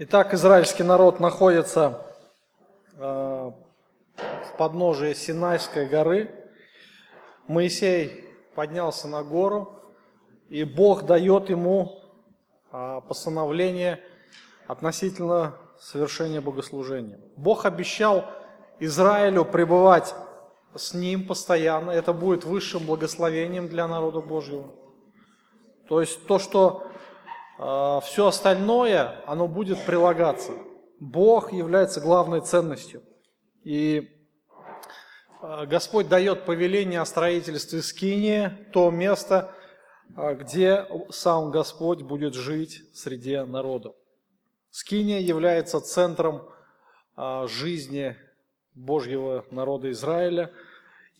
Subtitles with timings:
[0.00, 2.06] Итак, израильский народ находится
[2.98, 6.30] э, в подножии Синайской горы.
[7.48, 8.24] Моисей
[8.54, 9.82] поднялся на гору,
[10.50, 12.00] и Бог дает ему
[12.70, 13.98] э, постановление
[14.68, 17.18] относительно совершения богослужения.
[17.36, 18.24] Бог обещал
[18.78, 20.14] Израилю пребывать
[20.76, 21.90] с ним постоянно.
[21.90, 24.70] Это будет высшим благословением для народа Божьего.
[25.88, 26.87] То есть то, что
[27.58, 30.52] все остальное, оно будет прилагаться.
[31.00, 33.02] Бог является главной ценностью.
[33.64, 34.10] И
[35.42, 39.52] э, Господь дает повеление о строительстве Скинии, то место,
[40.16, 43.94] э, где сам Господь будет жить среди народов.
[44.70, 46.48] Скиния является центром
[47.46, 48.16] жизни
[48.74, 50.52] Божьего народа Израиля,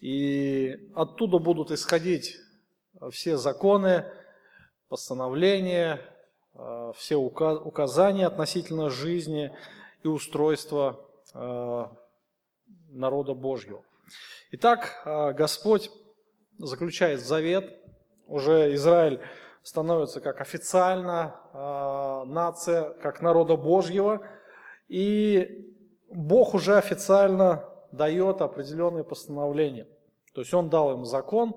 [0.00, 2.36] и оттуда будут исходить
[3.10, 4.04] все законы,
[4.88, 6.00] постановления,
[6.96, 9.52] все указания относительно жизни
[10.02, 11.00] и устройства
[11.34, 11.84] э,
[12.90, 13.82] народа Божьего.
[14.52, 15.90] Итак, э, Господь
[16.58, 17.78] заключает завет,
[18.26, 19.20] уже Израиль
[19.62, 24.26] становится как официально нация, как народа Божьего,
[24.88, 25.74] и
[26.10, 29.86] Бог уже официально дает определенные постановления.
[30.34, 31.54] То есть Он дал им закон,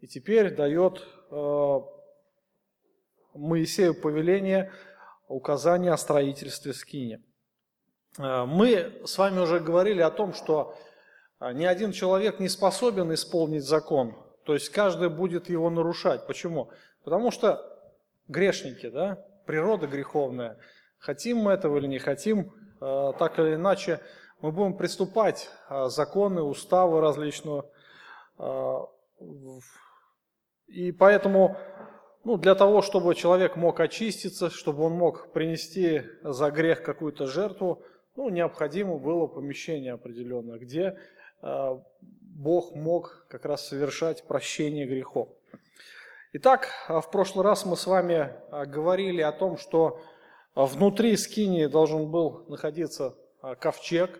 [0.00, 1.06] и теперь дает
[3.36, 4.72] Моисею повеление,
[5.28, 7.22] указание о строительстве скини.
[8.18, 10.76] Э, мы с вами уже говорили о том, что
[11.40, 14.14] э, ни один человек не способен исполнить закон,
[14.44, 16.26] то есть каждый будет его нарушать.
[16.26, 16.70] Почему?
[17.04, 17.62] Потому что
[18.28, 20.58] грешники, да, природа греховная.
[20.98, 24.00] Хотим мы этого или не хотим, э, так или иначе,
[24.40, 25.48] мы будем приступать
[25.86, 27.62] законы, уставы различные.
[30.66, 31.56] И поэтому
[32.26, 37.84] ну, для того, чтобы человек мог очиститься, чтобы он мог принести за грех какую-то жертву,
[38.16, 40.98] ну, необходимо было помещение определенное, где
[41.42, 45.28] э, Бог мог как раз совершать прощение грехов.
[46.32, 50.00] Итак, а в прошлый раз мы с вами а, говорили о том, что
[50.56, 53.14] внутри скинии должен был находиться
[53.60, 54.18] ковчег,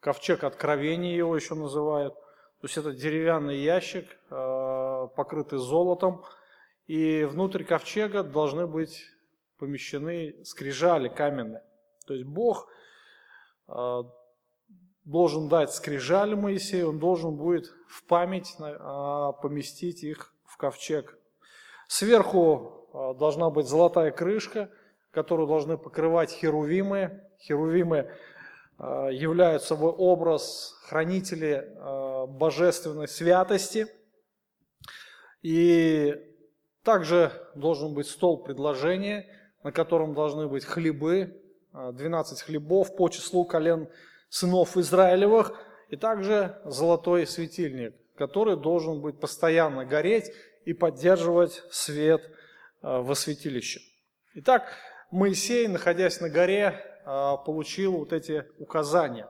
[0.00, 2.14] ковчег откровения его еще называют.
[2.14, 6.24] То есть это деревянный ящик, покрытый золотом,
[6.88, 9.04] и внутрь ковчега должны быть
[9.58, 11.62] помещены скрижали каменные.
[12.06, 12.68] То есть Бог
[13.68, 14.02] э,
[15.04, 21.18] должен дать скрижали Моисею, он должен будет в память э, поместить их в ковчег.
[21.88, 24.70] Сверху э, должна быть золотая крышка,
[25.10, 27.22] которую должны покрывать херувимы.
[27.40, 28.10] Херувимы
[28.78, 31.62] являются собой образ хранителей
[32.28, 33.88] божественной святости.
[35.42, 36.14] И
[36.88, 39.26] также должен быть стол предложения,
[39.62, 41.38] на котором должны быть хлебы,
[41.74, 43.90] 12 а, хлебов по числу колен
[44.30, 45.52] сынов Израилевых,
[45.90, 50.32] и также золотой светильник, который должен быть постоянно гореть
[50.64, 52.22] и поддерживать свет
[52.80, 53.80] а, во святилище.
[54.36, 54.72] Итак,
[55.10, 59.28] Моисей, находясь на горе, а, получил вот эти указания.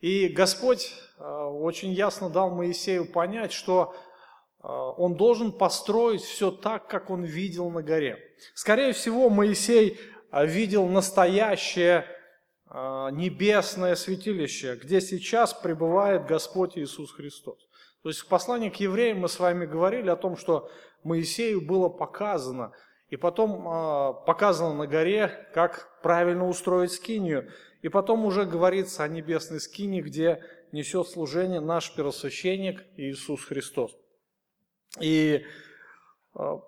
[0.00, 3.94] И Господь очень ясно дал Моисею понять, что
[4.66, 8.18] он должен построить все так, как он видел на горе.
[8.54, 9.98] Скорее всего, Моисей
[10.30, 12.04] а, видел настоящее
[12.66, 17.58] а, небесное святилище, где сейчас пребывает Господь Иисус Христос.
[18.02, 20.68] То есть в послании к евреям мы с вами говорили о том, что
[21.04, 22.72] Моисею было показано,
[23.08, 23.62] и потом
[24.26, 27.52] показано на горе, как правильно устроить скинию.
[27.82, 33.96] И потом уже говорится о небесной скине, где несет служение наш первосвященник Иисус Христос.
[35.00, 35.44] И,
[36.34, 36.60] а,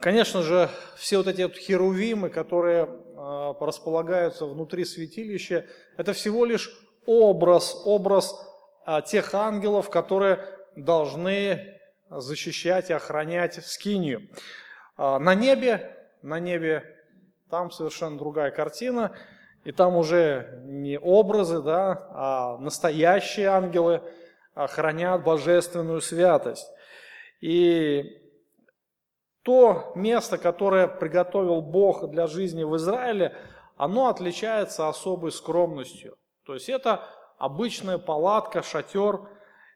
[0.00, 6.70] конечно же, все вот эти вот херувимы, которые а, располагаются внутри святилища, это всего лишь
[7.06, 8.34] образ, образ
[8.86, 10.46] а, тех ангелов, которые
[10.76, 11.78] должны
[12.10, 14.28] защищать и охранять скинию.
[14.96, 16.84] На небе, на небе
[17.50, 19.16] там совершенно другая картина,
[19.64, 24.02] и там уже не образы, да, а настоящие ангелы
[24.54, 26.68] охранят божественную святость.
[27.44, 28.22] И
[29.42, 33.36] то место, которое приготовил Бог для жизни в Израиле,
[33.76, 36.16] оно отличается особой скромностью.
[36.46, 37.02] То есть это
[37.36, 39.28] обычная палатка, шатер.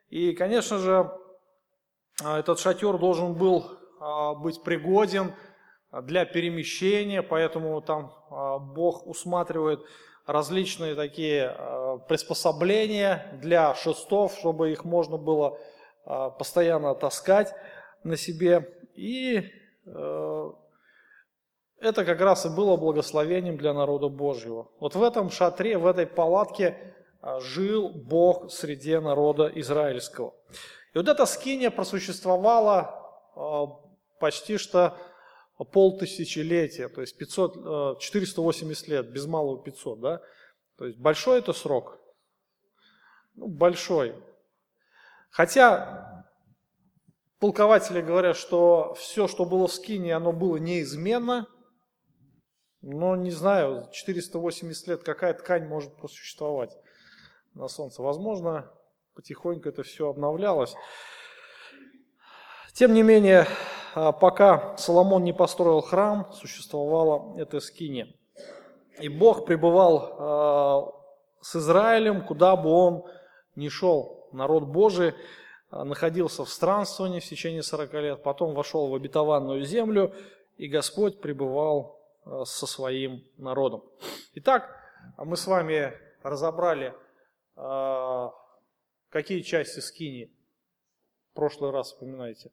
[0.08, 1.12] И, конечно же,
[2.24, 3.66] этот шатер должен был
[4.00, 5.34] а, быть пригоден
[5.92, 9.80] для перемещения, поэтому там а, Бог усматривает
[10.24, 15.77] различные такие а, приспособления для шестов, чтобы их можно было а,
[16.30, 17.54] постоянно таскать
[18.02, 18.68] на себе.
[18.94, 19.50] И
[19.86, 20.52] э,
[21.80, 24.70] это как раз и было благословением для народа Божьего.
[24.80, 30.34] Вот в этом шатре, в этой палатке а, жил Бог среди народа израильского.
[30.94, 33.06] И вот эта скиния просуществовала
[33.36, 33.66] а,
[34.18, 34.96] почти что
[35.72, 40.20] полтысячелетия, то есть 500, 480 лет, без малого 500, да?
[40.76, 41.98] То есть большой это срок?
[43.34, 44.14] Ну, большой.
[45.30, 46.24] Хотя
[47.38, 51.46] толкователи говорят, что все, что было в скине, оно было неизменно,
[52.80, 56.76] но не знаю, 480 лет какая ткань может просуществовать
[57.54, 58.02] на солнце.
[58.02, 58.70] Возможно,
[59.14, 60.74] потихоньку это все обновлялось.
[62.72, 63.46] Тем не менее,
[63.94, 68.14] а, пока Соломон не построил храм, существовала эта скиния.
[69.00, 70.92] И Бог пребывал а,
[71.40, 73.04] с Израилем, куда бы он
[73.56, 74.17] ни шел.
[74.32, 75.14] Народ Божий
[75.70, 80.14] а, находился в странствовании в течение 40 лет, потом вошел в обетованную землю,
[80.56, 81.98] и Господь пребывал
[82.44, 83.82] со своим народом.
[84.34, 84.76] Итак,
[85.16, 86.94] мы с вами разобрали,
[89.08, 90.30] какие части скини
[91.30, 92.50] в прошлый раз вспоминаете.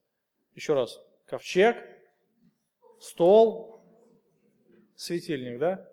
[0.53, 1.01] Еще раз.
[1.25, 1.75] Ковчег,
[2.99, 3.81] стол,
[4.95, 5.89] светильник, да?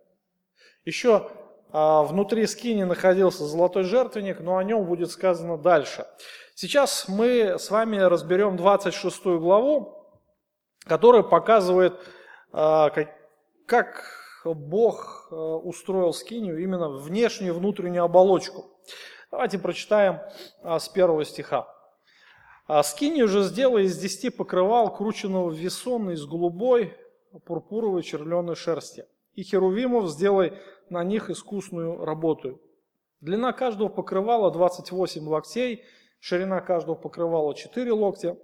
[0.84, 1.30] Еще
[1.72, 6.06] внутри скини находился золотой жертвенник, но о нем будет сказано дальше.
[6.54, 10.06] Сейчас мы с вами разберем 26 главу,
[10.84, 11.94] которая показывает,
[12.52, 12.92] а,
[13.66, 14.04] как,
[14.44, 18.66] Бог а, устроил скинию, именно внешнюю и внутреннюю оболочку.
[19.30, 20.20] Давайте прочитаем
[20.62, 21.68] а, с первого стиха.
[22.66, 26.96] А скинию же сделай из десяти покрывал, крученного в весон из голубой,
[27.46, 29.06] пурпуровой червленой шерсти.
[29.34, 30.58] И херувимов сделай
[30.90, 32.60] на них искусную работу.
[33.20, 35.84] Длина каждого покрывала 28 локтей,
[36.20, 38.36] ширина каждого покрывала 4 локтя,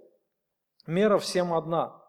[0.87, 2.01] мера всем одна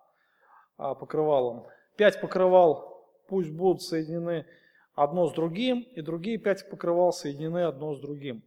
[0.76, 1.66] а, покрывалом.
[1.96, 2.90] Пять покрывал
[3.30, 4.44] пусть будут соединены
[4.94, 8.42] одно с другим, и другие пять покрывал соединены одно с другим.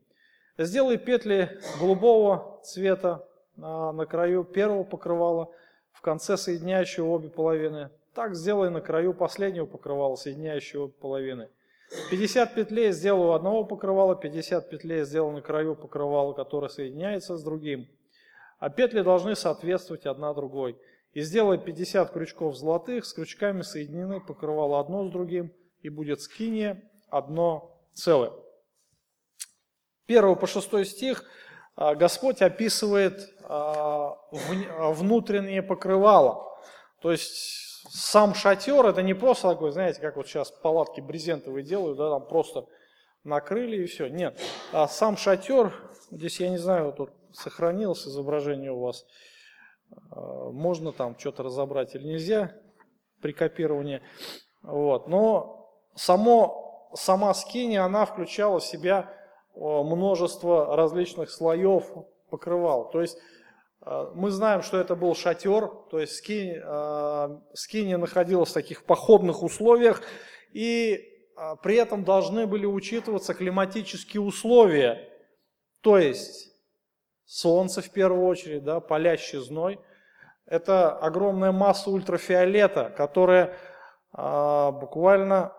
[0.57, 5.51] Сделай петли голубого цвета, на краю первого покрывала,
[5.91, 7.89] в конце соединяющего обе половины.
[8.13, 11.49] Так сделай на краю последнего покрывала, соединяющего обе половины.
[12.09, 17.43] 50 петлей сделал у одного покрывала, 50 петлей сделал на краю покрывала, который соединяется с
[17.43, 17.87] другим.
[18.59, 20.77] А петли должны соответствовать одна другой.
[21.13, 26.81] И сделай 50 крючков золотых, с крючками соединены покрывало одно с другим, и будет скиния
[27.09, 28.31] одно целое.
[30.07, 31.25] 1 по 6 стих–
[31.75, 36.59] а, Господь описывает а, а, внутреннее покрывало.
[37.01, 41.97] То есть сам шатер это не просто такой, знаете, как вот сейчас палатки брезентовые делают,
[41.97, 42.65] да, там просто
[43.23, 44.07] накрыли и все.
[44.07, 44.39] Нет,
[44.71, 45.73] а сам шатер,
[46.11, 49.05] здесь я не знаю, тут сохранилось изображение у вас,
[50.15, 52.55] можно там что-то разобрать или нельзя
[53.21, 54.01] при копировании.
[54.61, 55.07] Вот.
[55.07, 59.13] Но само, сама скини, она включала в себя
[59.55, 61.85] множество различных слоев
[62.29, 62.89] покрывал.
[62.89, 63.17] То есть
[63.85, 69.43] мы знаем, что это был шатер, то есть скини, э, скини находилась в таких походных
[69.43, 70.01] условиях,
[70.53, 70.95] и
[71.35, 75.09] э, при этом должны были учитываться климатические условия,
[75.81, 76.53] то есть
[77.25, 79.79] солнце в первую очередь, да, палящий зной.
[80.45, 83.57] Это огромная масса ультрафиолета, которая
[84.11, 85.53] буквально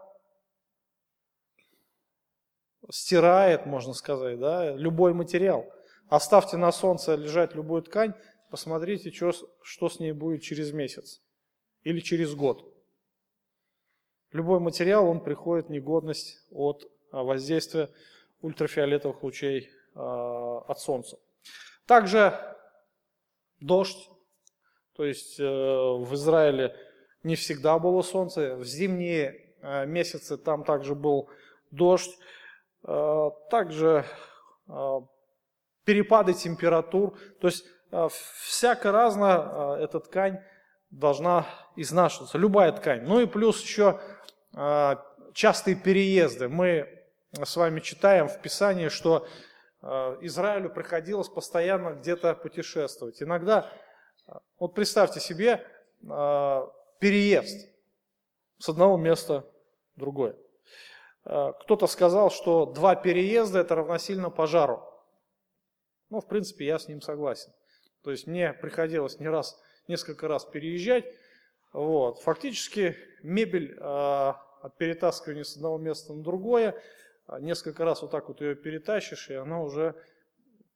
[2.90, 5.66] стирает, можно сказать, да, любой материал.
[6.08, 8.14] Оставьте на солнце лежать любую ткань,
[8.50, 9.32] посмотрите, что,
[9.62, 11.22] что с ней будет через месяц
[11.82, 12.72] или через год.
[14.32, 17.90] Любой материал, он приходит в негодность от а, воздействия
[18.40, 21.18] ультрафиолетовых лучей э, от солнца.
[21.86, 22.38] Также
[23.60, 24.10] дождь,
[24.94, 26.76] то есть э, в Израиле
[27.22, 31.30] не всегда было солнце, в зимние э, месяцы там также был
[31.70, 32.18] дождь.
[32.86, 34.04] Э, также
[34.68, 35.00] э,
[35.84, 37.18] перепады температур.
[37.40, 38.08] То есть э,
[38.42, 40.40] всяко разно эта ткань
[40.90, 43.02] должна изнашиваться, любая ткань.
[43.02, 44.00] Ну и плюс еще
[45.32, 46.48] частые переезды.
[46.48, 46.88] Мы
[47.32, 49.26] с вами читаем в Писании, что
[49.82, 53.20] Израилю приходилось постоянно где-то путешествовать.
[53.20, 53.68] Иногда,
[54.60, 55.66] вот представьте себе,
[57.00, 57.68] переезд
[58.58, 59.44] с одного места
[59.96, 60.36] в другое.
[61.24, 64.82] Э, кто-то сказал, что два переезда это равносильно пожару.
[66.10, 67.52] Ну, в принципе, я с ним согласен.
[68.02, 71.04] То есть мне приходилось не раз, несколько раз переезжать.
[71.72, 72.20] Вот.
[72.20, 76.80] Фактически мебель э, от перетаскивания с одного места на другое,
[77.28, 79.94] э, несколько раз вот так вот ее перетащишь, и она уже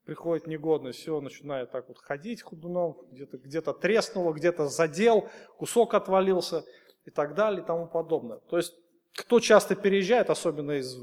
[0.05, 6.65] приходит негодность, все, начинает так вот ходить худуном, где-то где треснуло, где-то задел, кусок отвалился.
[7.05, 8.39] и так далее и тому подобное.
[8.51, 8.75] То есть,
[9.15, 10.95] кто часто переезжает, особенно из,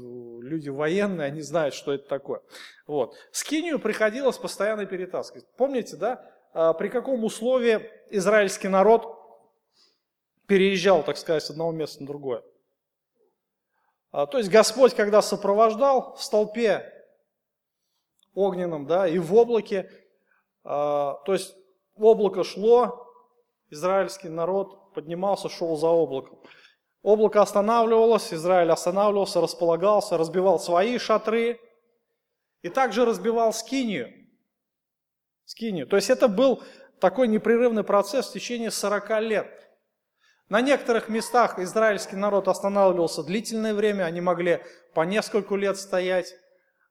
[0.46, 2.40] люди военные, они знают, что это такое.
[2.86, 3.14] Вот.
[3.32, 5.46] Скинию приходилось постоянно перетаскивать.
[5.56, 9.14] Помните, да, а, при каком условии израильский народ
[10.46, 12.42] переезжал, так сказать, с одного места на другое?
[14.12, 16.92] А, то есть Господь, когда сопровождал в столпе
[18.34, 19.90] огненном, да, и в облаке,
[20.64, 21.54] а, то есть
[21.96, 23.06] облако шло,
[23.70, 26.40] израильский народ поднимался, шел за облаком.
[27.06, 31.60] Облако останавливалось, Израиль останавливался, располагался, разбивал свои шатры
[32.62, 34.12] и также разбивал скинию.
[35.44, 35.86] скинию.
[35.86, 36.64] То есть это был
[36.98, 39.46] такой непрерывный процесс в течение 40 лет.
[40.48, 44.58] На некоторых местах израильский народ останавливался длительное время, они могли
[44.92, 46.34] по несколько лет стоять,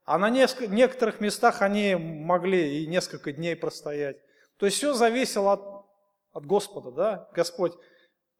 [0.05, 4.15] а на некоторых местах они могли и несколько дней простоять.
[4.59, 5.85] То есть все зависело от,
[6.31, 7.29] от Господа, да?
[7.33, 7.73] Господь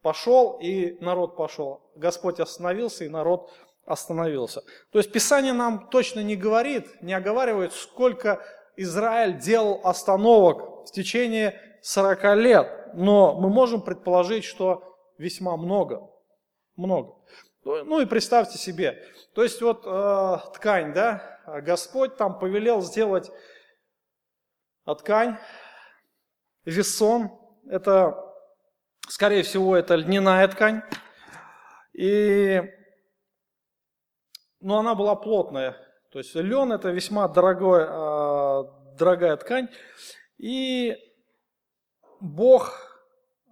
[0.06, 1.82] пошел, и народ пошел.
[1.96, 3.52] Господь остановился, и народ
[3.86, 4.62] остановился.
[4.92, 8.40] То есть Писание нам точно не говорит, не оговаривает, сколько
[8.78, 12.68] Израиль делал остановок в течение 40 лет.
[12.94, 16.08] Но мы можем предположить, что весьма много.
[16.76, 17.16] Много.
[17.64, 23.32] Ну и представьте себе, то есть вот э, ткань, да, Господь там повелел сделать
[24.86, 25.40] ткань,
[26.64, 27.32] весон,
[27.68, 28.35] это,
[29.08, 30.82] скорее всего, это льняная ткань,
[31.94, 32.62] и,
[34.60, 35.76] ну, она была плотная,
[36.12, 38.64] то есть лен это весьма дорогой, э,
[38.98, 39.70] дорогая ткань,
[40.38, 40.96] и
[42.20, 42.74] Бог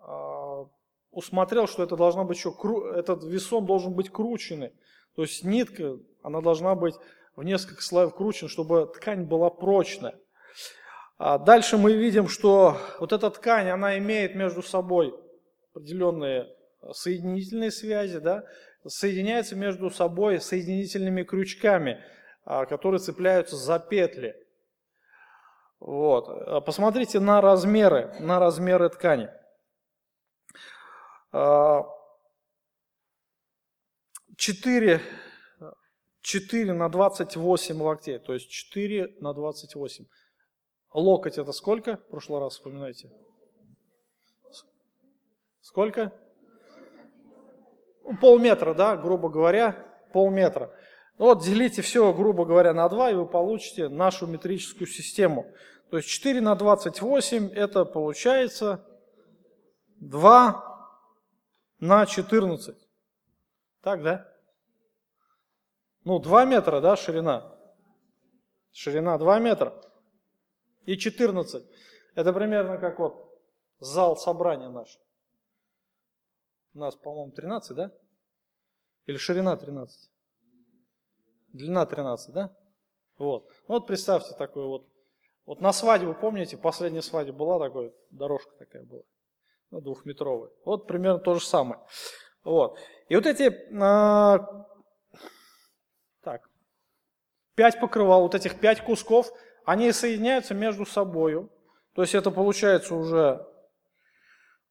[0.06, 0.66] э,
[1.12, 2.54] усмотрел, что это должно быть еще,
[2.96, 4.74] этот весон должен быть крученный.
[5.16, 6.96] То есть нитка, она должна быть
[7.36, 10.20] в несколько слоев кручена, чтобы ткань была прочная.
[11.18, 15.14] А дальше мы видим, что вот эта ткань, она имеет между собой
[15.74, 16.48] определенные
[16.92, 18.44] соединительные связи, да,
[18.86, 22.04] соединяется между собой соединительными крючками,
[22.46, 24.36] а, которые цепляются за петли.
[25.80, 26.28] Вот.
[26.30, 29.30] А посмотрите на размеры, на размеры ткани.
[34.38, 35.02] 4,
[36.22, 40.06] 4 на 28 локтей, то есть 4 на 28.
[40.94, 41.98] Локоть это сколько?
[41.98, 43.10] В прошлый раз вспоминайте.
[45.64, 46.12] Сколько?
[48.04, 50.76] Ну, полметра, да, грубо говоря, полметра.
[51.18, 55.50] Ну вот делите все, грубо говоря, на 2, и вы получите нашу метрическую систему.
[55.90, 58.86] То есть 4 на 28 это получается
[60.02, 60.98] 2
[61.80, 62.76] на 14.
[63.82, 64.30] Так, да?
[66.04, 67.56] Ну, 2 метра, да, ширина.
[68.74, 69.74] Ширина 2 метра.
[70.86, 71.64] И 14.
[72.16, 73.34] Это примерно как вот
[73.80, 75.00] зал собрания наш.
[76.74, 77.92] У нас, по-моему, 13, да?
[79.06, 80.10] Или ширина 13?
[81.54, 82.56] Длина 13, да?
[83.18, 83.48] Вот.
[83.68, 84.88] Вот представьте такой вот.
[85.46, 89.02] Вот на свадьбу, помните, последняя свадьба была такой, дорожка такая была
[89.74, 90.52] ну, двухметровый.
[90.66, 91.82] Вот примерно то же самое.
[92.44, 92.78] Вот.
[93.10, 93.52] И вот эти,
[93.82, 94.40] а,
[96.22, 96.50] так,
[97.56, 99.32] пять покрывал, вот этих пять кусков,
[99.66, 101.50] они соединяются между собой.
[101.96, 103.46] То есть это получается уже,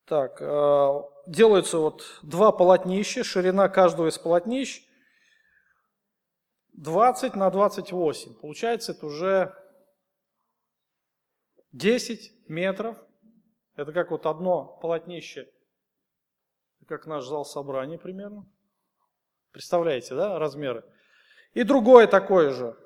[0.07, 4.87] так, а, делается вот два полотнища, ширина каждого из полотнищ
[6.75, 8.35] 20 на 28.
[8.35, 9.55] Получается это уже
[11.73, 12.97] 10 метров
[13.75, 15.49] это как вот одно полотнище,
[16.87, 18.47] как наш зал собрания примерно.
[19.51, 20.85] Представляете, да, размеры?
[21.55, 22.77] И другое такое же.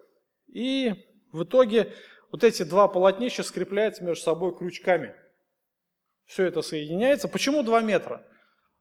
[0.47, 0.93] И
[1.33, 1.93] в итоге
[2.31, 5.15] вот эти два полотнища скрепляются между собой крючками.
[6.27, 7.29] Все это соединяется.
[7.29, 8.23] Почему 2 метра?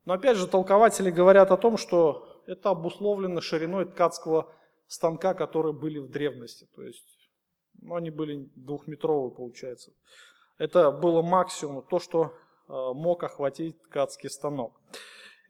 [0.06, 4.54] Но опять же, толкователи говорят о том, что это обусловлено шириной ткацкого
[4.88, 6.68] станка, которые были в древности.
[6.76, 7.30] То есть,
[7.82, 9.92] ну, они были двухметровые, получается.
[10.58, 12.26] Это было максимум, то, что
[12.68, 14.80] э, мог охватить ткацкий станок.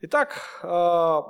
[0.02, 1.22] Итак, э,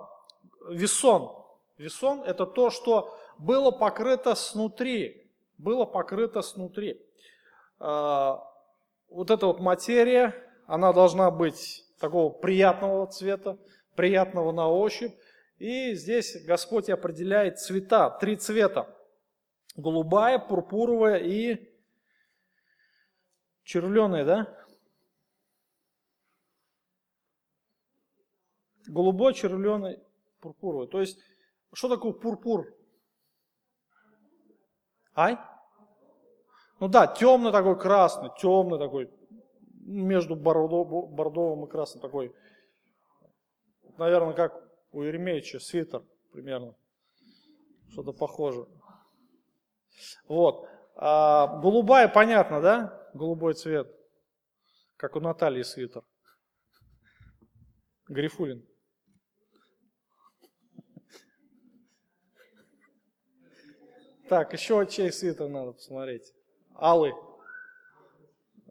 [0.74, 1.32] весон.
[1.78, 5.30] Весон– это то, что было покрыто снутри.
[5.58, 7.02] Было покрыто снутри.
[7.80, 8.36] Э,
[9.10, 13.58] вот эта вот материя, она должна быть такого приятного цвета,
[13.96, 15.14] приятного на ощупь.
[15.58, 18.94] И здесь Господь определяет цвета, три цвета.
[19.76, 21.76] Голубая, пурпуровая и
[23.66, 24.48] Червленый, да?
[28.88, 30.00] Голубой, червленый,
[30.40, 30.88] пурпуровый.
[30.88, 31.18] То есть,
[31.74, 32.68] что такое пурпур?
[35.16, 35.40] Ай?
[36.80, 39.10] Ну да, темный такой красный, темный такой,
[39.86, 42.36] между бордо, бордовым и красным такой
[43.98, 44.54] наверное, как
[44.92, 46.76] у Еремеевича свитер примерно.
[47.92, 48.68] Что-то похоже.
[50.28, 50.68] Вот.
[50.96, 53.10] А, голубая, понятно, да?
[53.14, 53.88] Голубой цвет.
[54.98, 56.04] Как у Натальи свитер.
[58.08, 58.66] Грифулин.
[64.28, 66.34] Так, еще чей свитер надо посмотреть.
[66.76, 67.14] Алый.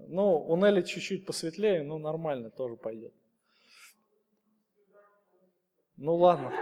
[0.09, 3.13] Ну, у Нелли чуть-чуть посветлее, но нормально тоже пойдет.
[5.97, 6.53] Ну ладно.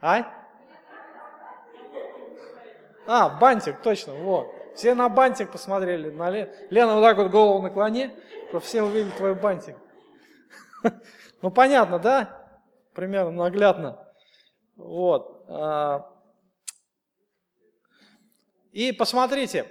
[0.00, 0.24] А?
[3.06, 4.46] А, бантик, точно, вот.
[4.74, 6.10] Все на бантик посмотрели.
[6.10, 6.48] На Лен...
[6.70, 8.10] Лена, вот так вот голову наклони,
[8.48, 9.76] чтобы все увидели твой бантик.
[11.42, 12.58] Ну, понятно, да?
[12.92, 14.06] Примерно наглядно.
[14.76, 15.42] Вот.
[15.48, 16.06] А.
[18.72, 19.66] И посмотрите,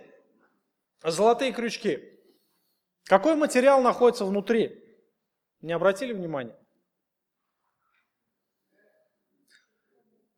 [1.04, 2.20] золотые крючки.
[3.06, 4.84] Какой материал находится внутри?
[5.62, 6.58] Не обратили внимания?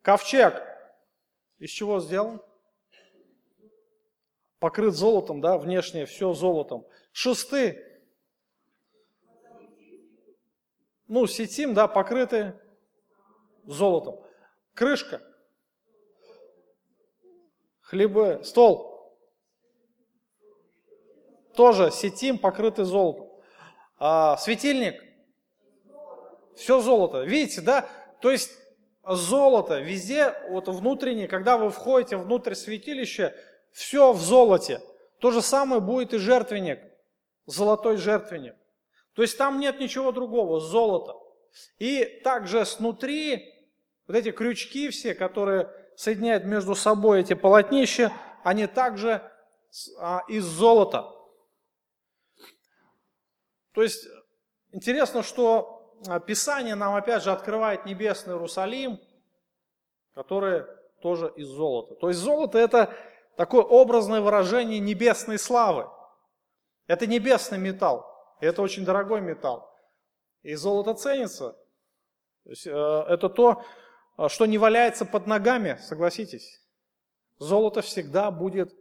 [0.01, 0.63] Ковчег
[1.59, 2.41] из чего сделан?
[4.59, 6.87] Покрыт золотом, да, внешне все золотом.
[7.11, 7.91] Шесты,
[11.07, 12.57] ну, сетим, да, покрыты
[13.65, 14.23] золотом.
[14.73, 15.21] Крышка,
[17.81, 18.90] хлебы, стол,
[21.55, 23.29] тоже сетим, покрытый золотом.
[23.99, 25.01] А, светильник,
[26.55, 27.23] все золото.
[27.23, 27.87] Видите, да?
[28.21, 28.51] То есть
[29.05, 33.35] золото везде, вот внутренне, когда вы входите внутрь святилища,
[33.71, 34.81] все в золоте.
[35.19, 36.79] То же самое будет и жертвенник,
[37.45, 38.55] золотой жертвенник.
[39.13, 41.15] То есть там нет ничего другого, золото.
[41.79, 43.53] И также снутри
[44.07, 48.11] вот эти крючки все, которые соединяют между собой эти полотнища,
[48.43, 49.21] они также
[49.99, 51.11] а, из золота.
[53.73, 54.07] То есть
[54.71, 58.99] интересно, что а, Писание нам опять же открывает небесный Иерусалим,
[60.13, 60.65] который
[61.01, 61.95] тоже из золота.
[61.95, 62.93] То есть золото это
[63.35, 65.89] такое образное выражение небесной славы.
[66.87, 68.05] Это небесный металл.
[68.41, 69.71] И это очень дорогой металл.
[70.43, 71.51] И золото ценится.
[72.43, 73.63] То есть, э, это то,
[74.17, 76.61] э, что не валяется под ногами, согласитесь.
[77.37, 78.73] Золото всегда будет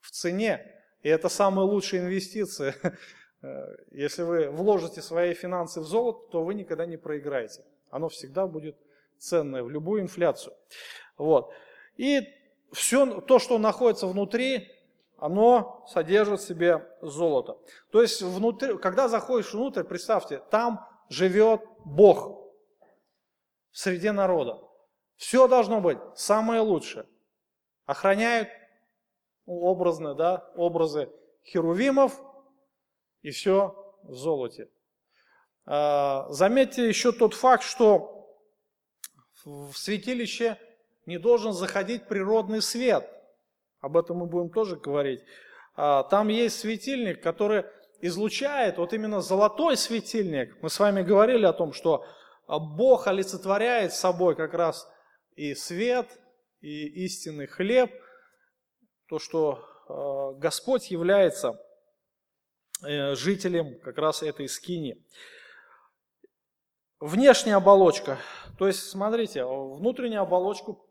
[0.00, 0.64] в цене.
[1.02, 2.74] И это самая лучшая инвестиция
[3.90, 7.64] если вы вложите свои финансы в золото, то вы никогда не проиграете.
[7.90, 8.76] Оно всегда будет
[9.18, 10.54] ценное в любую инфляцию.
[11.16, 11.52] Вот.
[11.96, 12.22] И
[12.72, 14.68] все то, что находится внутри,
[15.18, 17.58] оно содержит в себе золото.
[17.90, 22.52] То есть, внутри, когда заходишь внутрь, представьте, там живет Бог
[23.70, 24.60] в среде народа.
[25.16, 27.06] Все должно быть самое лучшее.
[27.86, 28.48] Охраняют
[29.46, 31.10] ну, образно, да, образы
[31.44, 32.20] херувимов,
[33.22, 34.68] и все в золоте.
[35.66, 38.26] А, заметьте еще тот факт, что
[39.44, 40.58] в святилище
[41.06, 43.08] не должен заходить природный свет.
[43.80, 45.20] Об этом мы будем тоже говорить.
[45.76, 47.64] А, там есть светильник, который
[48.00, 50.56] излучает, вот именно золотой светильник.
[50.62, 52.04] Мы с вами говорили о том, что
[52.46, 54.88] Бог олицетворяет собой как раз
[55.34, 56.08] и свет,
[56.60, 57.92] и истинный хлеб,
[59.08, 61.60] то, что а, Господь является
[62.80, 65.04] жителям как раз этой скини.
[67.00, 68.18] Внешняя оболочка.
[68.58, 70.84] То есть, смотрите, внутреннюю оболочку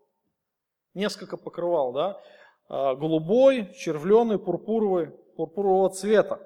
[0.93, 2.21] несколько покрывал, да?
[2.69, 6.41] А, голубой, червленый, пурпуровый, пурпурового цвета.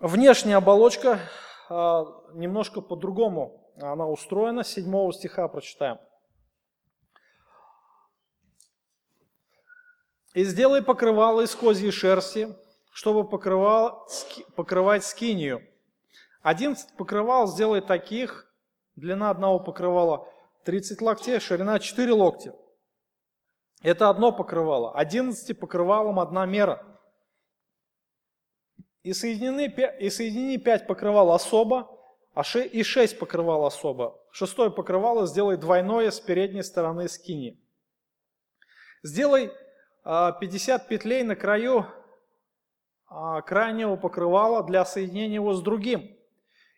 [0.00, 1.20] Внешняя оболочка
[1.68, 4.64] а, немножко по-другому она устроена.
[4.64, 5.98] Седьмого стиха прочитаем.
[10.34, 12.54] И сделай покрывало из козьей шерсти,
[12.92, 14.08] чтобы покрывал,
[14.56, 15.66] покрывать скинию.
[16.42, 18.52] Одиннадцать покрывал сделай таких,
[18.96, 20.28] длина одного покрывала
[20.64, 22.54] 30 локтей, ширина 4 локтя.
[23.82, 24.94] Это одно покрывало.
[24.94, 26.86] Одиннадцати покрывалом одна мера.
[29.02, 29.66] И соединены,
[29.98, 31.90] и соедини пять покрывал особо,
[32.34, 34.20] а ше, и шесть покрывал особо.
[34.30, 37.60] Шестое покрывало сделай двойное с передней стороны скини.
[39.02, 39.52] Сделай
[40.04, 41.86] 50 а, петлей на краю
[43.06, 46.16] а, крайнего покрывала для соединения его с другим.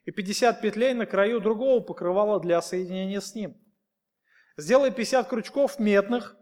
[0.04, 3.56] И 50 петлей на краю другого покрывала для соединения с ним.
[4.58, 6.37] Сделай 50 крючков медных,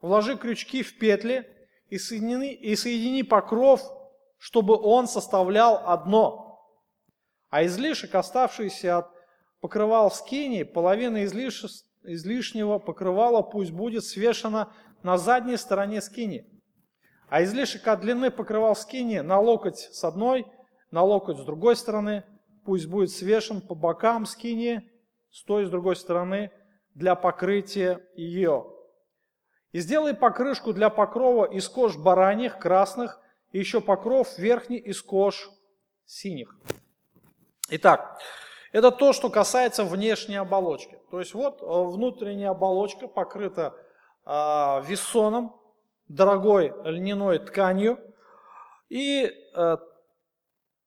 [0.00, 1.46] вложи крючки в петли
[1.88, 3.82] и соедини, и соедини покров,
[4.38, 6.62] чтобы он составлял одно.
[7.50, 9.10] А излишек, оставшийся от
[9.60, 11.64] покрывал скини, половина излиш...
[12.04, 14.72] излишнего покрывала пусть будет свешена
[15.02, 16.46] на задней стороне скини.
[17.28, 20.46] А излишек от длины покрывал скини на локоть с одной,
[20.90, 22.24] на локоть с другой стороны,
[22.64, 24.90] пусть будет свешен по бокам скини,
[25.30, 26.50] с той с другой стороны,
[26.94, 28.66] для покрытия ее.
[29.72, 33.20] И сделай покрышку для покрова из кож бараньих, красных,
[33.52, 35.50] и еще покров верхний из кож
[36.06, 36.56] синих.
[37.70, 38.18] Итак,
[38.72, 40.98] это то, что касается внешней оболочки.
[41.10, 43.74] То есть вот э, внутренняя оболочка покрыта
[44.28, 45.48] э,
[46.08, 47.98] дорогой льняной тканью.
[48.88, 49.76] И э,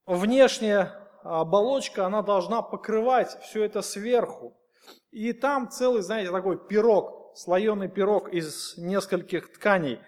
[0.06, 4.58] внешняя оболочка, она должна покрывать все это сверху.
[5.12, 10.00] И там целый, знаете, такой пирог, слоеный пирог из нескольких тканей,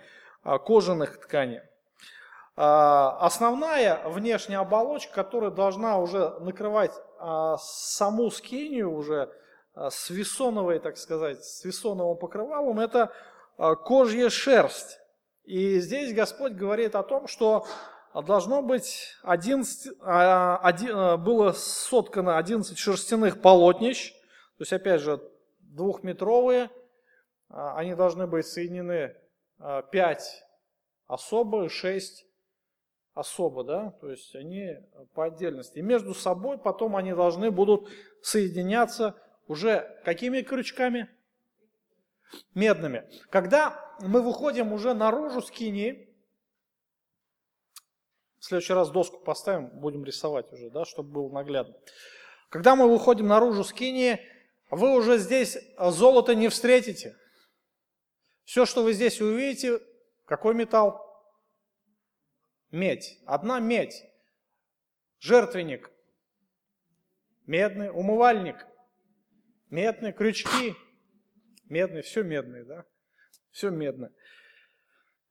[0.44, 1.62] э, кожаных тканей.
[2.56, 9.30] А, основная внешняя оболочка, которая должна уже накрывать а, саму скинию уже а,
[9.76, 13.12] с весоновой, так сказать, с весоновым покрывалом, это
[13.84, 15.00] кожья шерсть.
[15.44, 17.66] И здесь Господь говорит о том, что
[18.14, 19.98] должно быть 11,
[21.24, 24.14] было соткано 11 шерстяных полотнищ,
[24.58, 25.20] то есть, опять же,
[25.60, 26.70] двухметровые,
[27.50, 29.16] они должны быть соединены
[29.92, 30.46] 5
[31.08, 32.26] особо, 6
[33.16, 34.78] особо, да, то есть они
[35.14, 35.80] по отдельности.
[35.80, 37.90] И между собой потом они должны будут
[38.22, 39.16] соединяться
[39.48, 41.10] уже какими крючками?
[42.56, 43.08] Медными.
[43.30, 46.10] Когда мы выходим уже наружу с кинии,
[48.40, 51.76] в следующий раз доску поставим, будем рисовать уже, да, чтобы было наглядно.
[52.50, 54.20] Когда мы выходим наружу с кинии,
[54.70, 57.16] вы уже здесь золото не встретите.
[58.44, 59.80] Все, что вы здесь увидите,
[60.26, 61.04] какой металл?
[62.74, 64.04] медь, одна медь.
[65.20, 65.90] Жертвенник,
[67.46, 68.68] медный, умывальник,
[69.74, 70.76] медные крючки,
[71.68, 72.86] медные, все медные, да?
[73.50, 74.12] Все медное.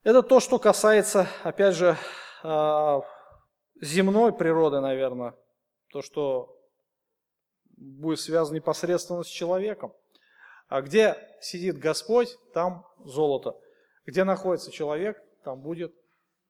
[0.03, 1.97] Это то, что касается, опять же,
[2.43, 3.03] а,
[3.81, 5.35] земной природы, наверное,
[5.91, 6.61] то, что
[7.71, 9.95] будет связано непосредственно с человеком.
[10.67, 13.57] А где сидит Господь, там золото.
[14.07, 15.95] Где находится человек, там будет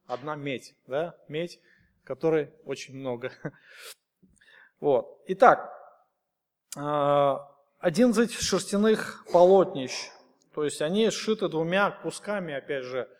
[0.06, 1.60] одна медь, да, медь,
[2.04, 3.32] которой очень много.
[4.80, 5.22] Вот.
[5.28, 5.72] Итак,
[7.82, 10.12] 11 а, шерстяных полотнищ,
[10.54, 13.10] то есть они сшиты двумя кусками, опять же,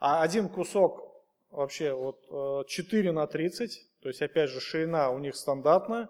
[0.00, 5.20] а один кусок вообще вот 4 э, на 30, то есть опять же ширина у
[5.20, 6.08] них стандартная,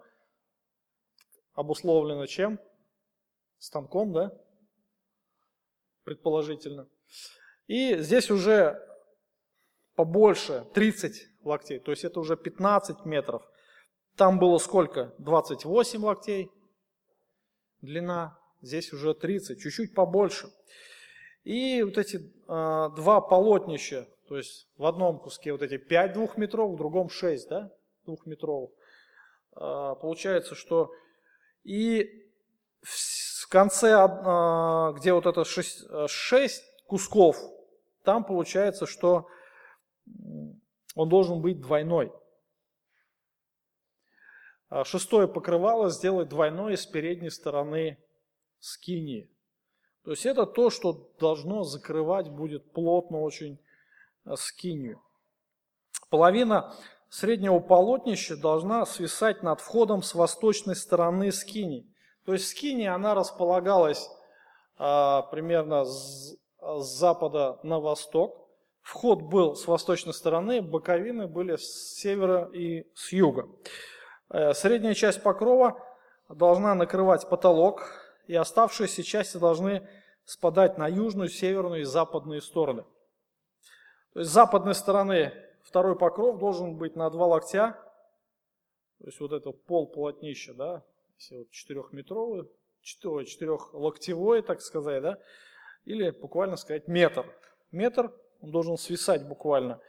[1.52, 2.58] обусловлена чем?
[3.58, 4.32] Станком, да?
[6.04, 6.88] Предположительно.
[7.66, 8.82] И здесь уже
[9.96, 13.46] побольше, 30 локтей, то есть это уже 15 метров.
[14.16, 15.14] Там было сколько?
[15.18, 16.50] 28 локтей
[17.80, 20.50] длина, здесь уже 30, чуть-чуть побольше.
[21.44, 22.20] И вот эти э,
[22.96, 27.72] два полотнища, то есть в одном куске вот эти 5 двухметровых, в другом 6 да,
[28.04, 28.70] двухметровых.
[29.56, 30.92] Э, получается, что
[31.64, 32.30] и
[32.82, 37.36] в конце, э, где вот это 6, 6 кусков,
[38.04, 39.28] там получается, что
[40.94, 42.12] он должен быть двойной.
[44.68, 47.98] А шестое покрывало сделать двойное с передней стороны
[48.58, 49.30] скинии.
[50.04, 53.58] То есть это то, что должно закрывать будет плотно очень
[54.24, 55.02] а, скинию.
[56.10, 56.74] Половина
[57.08, 61.86] среднего полотнища должна свисать над входом с восточной стороны скини.
[62.24, 64.08] То есть скиния, она располагалась
[64.76, 68.48] а, примерно с, с запада на восток.
[68.82, 73.48] Вход был с восточной стороны, боковины были с севера и с юга.
[74.30, 75.82] Э, средняя часть покрова
[76.28, 77.90] должна накрывать потолок,
[78.26, 79.88] и оставшиеся части должны
[80.24, 82.84] спадать на южную, северную и западные стороны.
[84.12, 87.78] То есть с западной стороны второй покров должен быть на два локтя,
[88.98, 90.84] то есть вот это пол полотнища, да,
[91.16, 92.48] если вот четырехметровый,
[92.82, 95.18] четырехлоктевой, так сказать, да,
[95.84, 97.24] или буквально сказать метр.
[97.70, 99.80] Метр он должен свисать буквально.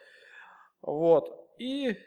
[0.82, 1.50] Вот.
[1.58, 1.98] И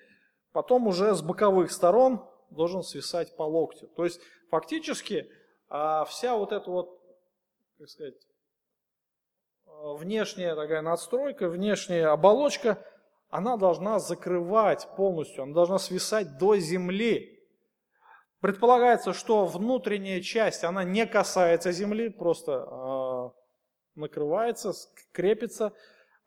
[0.52, 3.88] потом уже с боковых сторон должен свисать по локтю.
[3.88, 5.30] То есть фактически
[5.68, 7.00] а, вся вот эта вот,
[7.78, 8.14] как сказать,
[9.66, 12.84] а, внешняя такая надстройка, внешняя оболочка,
[13.30, 17.40] она должна закрывать полностью, она должна свисать до земли.
[18.40, 23.30] Предполагается, что внутренняя часть, она не касается земли, просто э,
[23.94, 24.72] накрывается,
[25.12, 25.72] крепится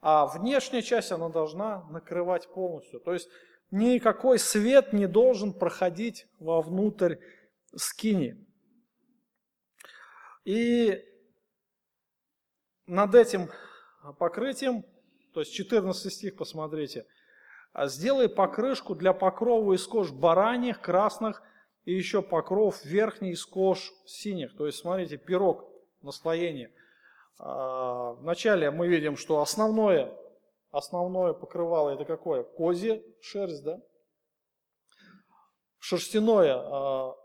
[0.07, 2.99] а внешняя часть, она должна накрывать полностью.
[2.99, 3.27] То есть
[3.71, 7.15] никакой свет не должен проходить вовнутрь
[7.75, 8.45] скини.
[10.45, 11.03] И
[12.85, 13.49] над этим
[14.19, 14.85] покрытием,
[15.33, 17.05] то есть 14 стих, посмотрите,
[17.73, 21.41] А сделай покрышку для покрова из кож бараньих, красных
[21.83, 24.55] и еще покров верхний из кож синих.
[24.55, 25.67] То есть, смотрите, пирог,
[26.01, 26.71] наслоение.
[27.37, 30.13] А, вначале мы видим, что основное,
[30.75, 32.43] основное покрывало это какое?
[32.43, 33.81] Козье шерсть, да?
[35.79, 37.15] Шерстяное, а,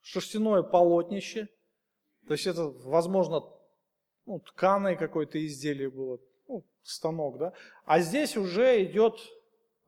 [0.00, 1.48] шерстяное полотнище.
[2.26, 3.42] То есть это, возможно,
[4.26, 7.52] ну, тканое какое-то изделие было, ну, станок, да.
[7.84, 9.18] А здесь уже идет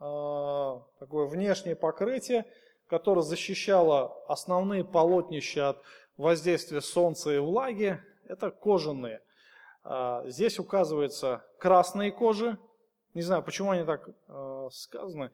[0.00, 2.46] э, такое внешнее покрытие,
[2.86, 5.82] которое защищало основные полотнища от
[6.16, 8.00] воздействия солнца и влаги.
[8.24, 9.20] Это кожаные.
[9.84, 12.58] Э, здесь указывается красные кожи.
[13.14, 15.30] Не знаю, почему они так э, сказаны.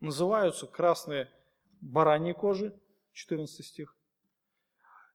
[0.00, 1.28] Называются красные
[1.80, 2.78] бараньи кожи,
[3.12, 3.94] 14 стих.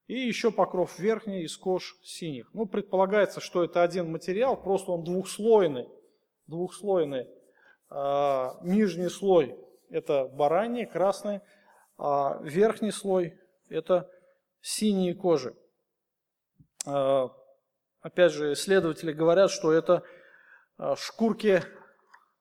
[0.06, 2.48] И еще покров верхний из кож синих.
[2.54, 5.88] Ну, предполагается, что это один материал, просто он двухслойный.
[6.46, 7.26] Двухслойный.
[7.88, 9.58] А, нижний слой
[9.90, 11.42] это бараньи, красные,
[11.98, 14.10] а верхний слой это
[14.60, 15.56] синие кожи.
[16.86, 17.30] А,
[18.06, 20.04] опять же, исследователи говорят, что это
[20.78, 21.62] а, шкурки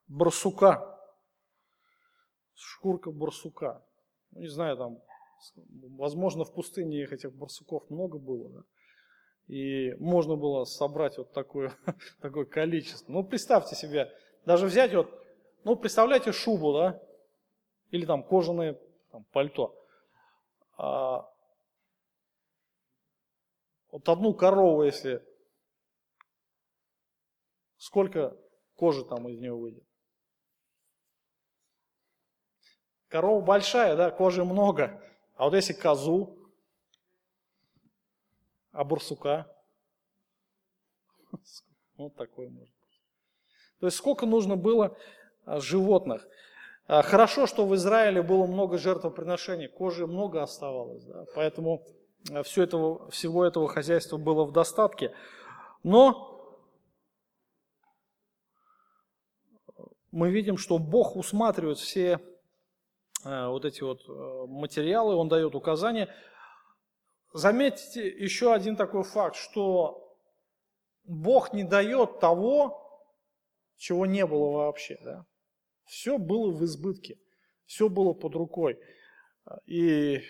[0.08, 0.99] барсука.
[2.54, 3.84] Шкурка барсука.
[4.32, 5.01] Ну, не знаю, там
[5.97, 8.63] Возможно, в пустыне их этих барсуков много было, да?
[9.47, 11.75] и можно было собрать вот такое,
[12.21, 13.12] такое количество.
[13.12, 14.12] Ну, представьте себе,
[14.45, 15.10] даже взять вот,
[15.63, 17.01] ну, представляете шубу, да,
[17.91, 18.80] или там кожаное
[19.12, 19.75] там, пальто.
[20.78, 21.30] А,
[23.91, 25.21] вот одну корову, если,
[27.86, 28.36] сколько
[28.76, 29.84] кожи там из нее выйдет?
[33.10, 35.02] Корова большая, да, кожи много.
[35.36, 36.36] А вот если козу,
[38.71, 39.45] а бурсука,
[41.98, 43.02] вот такой может быть.
[43.80, 44.98] То есть сколько нужно было
[45.45, 46.28] а, животных.
[46.88, 51.86] А, хорошо, что в Израиле было много жертвоприношений, кожи много оставалось, да, поэтому
[52.32, 55.13] а, все этого, всего этого хозяйства было в достатке.
[55.84, 56.35] Но
[60.15, 62.19] мы видим, что Бог усматривает все
[63.25, 66.13] Э, вот эти вот э, материалы, он дает указания.
[67.34, 70.15] Заметьте еще один такой факт, что
[71.04, 72.82] Бог не дает того,
[73.78, 74.97] чего не было вообще.
[75.04, 75.25] Да?
[75.86, 77.19] Все было в избытке,
[77.65, 78.80] все было под рукой.
[79.65, 80.21] И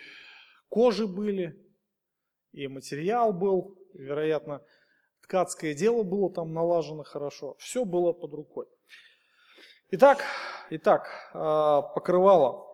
[0.68, 1.54] кожи были,
[2.52, 4.62] и материал был, вероятно,
[5.22, 7.56] ткацкое дело было там налажено хорошо.
[7.58, 8.66] Все было под рукой.
[9.90, 10.24] Итак,
[10.70, 11.38] итак э,
[11.94, 12.66] покрывало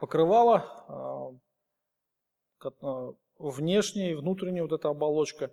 [0.00, 5.52] покрывало, а, а, внешняя и внутренняя вот эта оболочка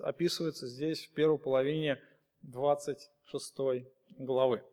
[0.00, 2.00] описывается здесь в первой половине
[2.42, 3.54] 26
[4.18, 4.64] главы.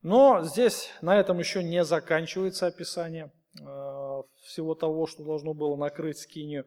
[0.00, 6.18] Но здесь на этом еще не заканчивается описание а, всего того, что должно было накрыть
[6.18, 6.64] скинию.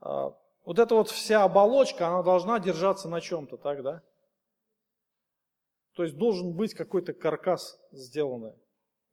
[0.00, 4.02] Вот эта вот вся оболочка, она должна держаться на чем-то, так, да?
[5.94, 8.54] То есть должен быть какой-то каркас сделанный,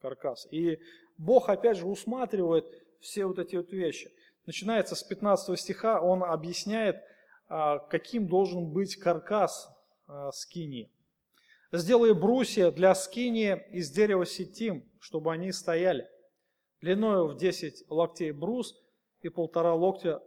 [0.02, 0.48] каркас.
[0.52, 0.80] И
[1.18, 2.66] Бог опять же усматривает
[3.00, 4.12] все вот эти вот вещи.
[4.46, 6.98] Начинается с 15 стиха, он объясняет,
[7.48, 9.70] а, каким должен быть каркас
[10.08, 10.90] а, скини.
[11.72, 16.10] Сделай брусья для скини из дерева сетим, чтобы они стояли.
[16.82, 18.82] Длиною в 10 локтей брус
[19.22, 20.24] и полтора локтя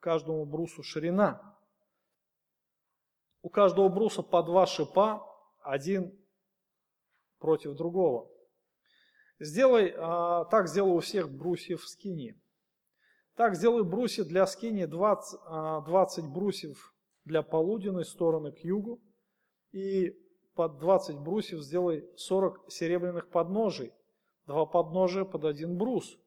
[0.00, 1.56] каждому брусу ширина.
[3.42, 5.26] У каждого бруса по два шипа,
[5.66, 6.16] один
[7.38, 8.30] против другого.
[9.38, 12.40] Сделай, а, так сделай у всех брусьев в скине.
[13.34, 15.40] Так сделай брусья для скини 20,
[15.84, 19.00] 20 а, брусьев для полуденной стороны к югу.
[19.72, 20.16] И
[20.54, 23.92] под 20 брусьев сделай 40 серебряных подножий.
[24.46, 26.18] Два подножия под один брус.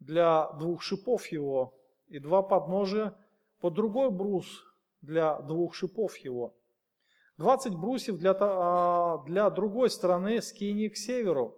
[0.00, 1.72] Для двух шипов его.
[2.08, 3.16] И два подножия
[3.60, 4.64] под другой брус
[5.00, 6.55] для двух шипов его.
[7.38, 11.56] 20 брусьев для, а, для другой стороны скини к северу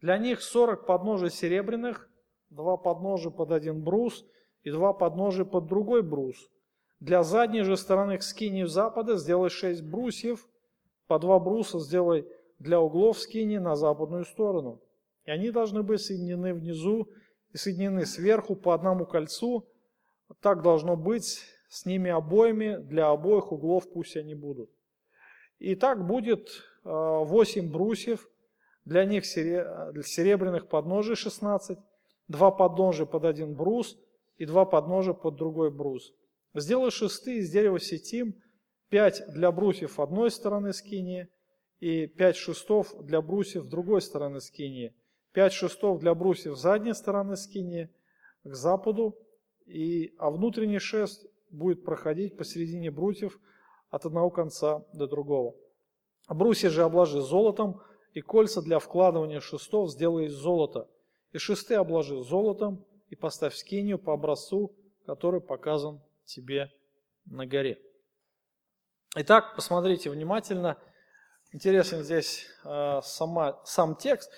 [0.00, 2.08] для них 40 подножий серебряных,
[2.50, 4.24] два подножия под один брус
[4.62, 6.36] и два подножия под другой брус.
[7.00, 10.48] Для задней же стороны к скинии запада сделай 6 брусьев,
[11.06, 12.26] по два бруса сделай
[12.58, 14.80] для углов скини на западную сторону.
[15.24, 17.08] И они должны быть соединены внизу
[17.52, 19.66] и соединены сверху по одному кольцу.
[20.40, 24.70] Так должно быть с ними обоими, для обоих углов пусть они будут.
[25.58, 28.28] И так будет 8 э, брусьев
[28.84, 31.78] для них серебряных подножий 16,
[32.28, 33.98] два подножия под один брус
[34.36, 36.14] и два подножия под другой брус.
[36.54, 38.34] Сделай шесты из дерева сетим,
[38.88, 41.28] пять для брусьев одной стороны скинии
[41.80, 44.94] и 5 шестов для брусьев другой стороны скинии.
[45.32, 47.90] 5 шестов для брусьев задней стороны скинии
[48.44, 49.16] к западу,
[49.66, 53.38] и, а внутренний шест будет проходить посередине брусьев
[53.90, 55.54] от одного конца до другого.
[56.28, 57.80] Брусья же обложи золотом,
[58.12, 60.88] и кольца для вкладывания шестов сделай из золота.
[61.32, 64.74] И шесты обложи золотом, и поставь скинию по образцу,
[65.06, 66.70] который показан тебе
[67.26, 67.80] на горе.
[69.16, 70.78] Итак, посмотрите внимательно.
[71.52, 74.30] Интересен здесь э, сама, сам текст.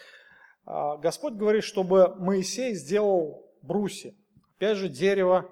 [0.67, 4.17] Э, Господь говорит, чтобы Моисей сделал бруси.
[4.57, 5.51] Опять же, дерево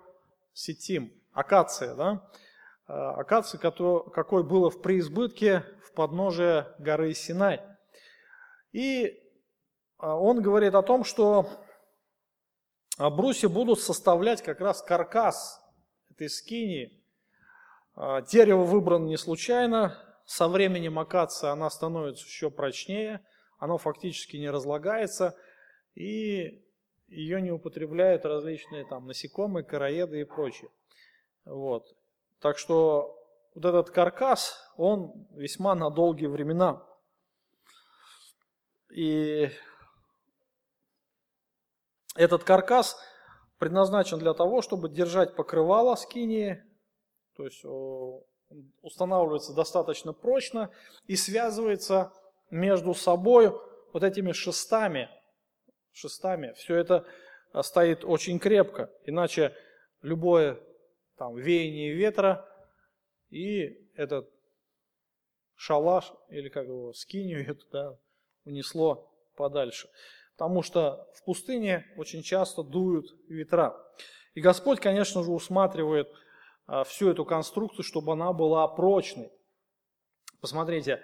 [0.53, 2.31] сетим, акация, да?
[2.89, 7.61] Э, который, какой было в преизбытке в подножие горы Синай.
[8.73, 9.17] И э,
[9.99, 11.49] он говорит о том, что
[12.99, 15.61] бруси будут составлять как раз каркас
[16.11, 16.99] этой скинии,
[17.95, 19.97] а, дерево выбрано не случайно.
[20.25, 23.21] Со временем акация она становится еще прочнее,
[23.59, 25.37] оно фактически не разлагается,
[25.95, 26.65] и
[27.09, 30.71] ее не употребляют различные там насекомые, короеды и прочее.
[31.45, 31.98] Вот.
[32.41, 33.17] Так что
[33.55, 36.85] вот этот каркас, он весьма на долгие времена.
[38.95, 39.51] И
[42.15, 42.97] этот каркас
[43.59, 46.63] предназначен для того, чтобы держать покрывало скинии,
[47.37, 47.65] то есть
[48.81, 50.71] устанавливается достаточно прочно
[51.07, 52.13] и связывается
[52.51, 53.53] между собой
[53.93, 55.11] вот этими шестами.
[55.93, 56.53] Шестами.
[56.53, 57.07] Все это
[57.53, 59.55] а, стоит очень крепко, иначе
[60.03, 60.61] любое
[61.19, 62.49] там, веяние ветра
[63.31, 64.31] и этот
[65.57, 67.99] шалаш, или как его, скинию эту, да,
[68.45, 69.89] унесло подальше.
[70.37, 73.77] Потому что в пустыне очень часто дуют ветра.
[74.35, 76.09] И Господь, конечно же, усматривает
[76.67, 79.33] а, всю эту конструкцию, чтобы она была прочной.
[80.41, 81.03] Посмотрите,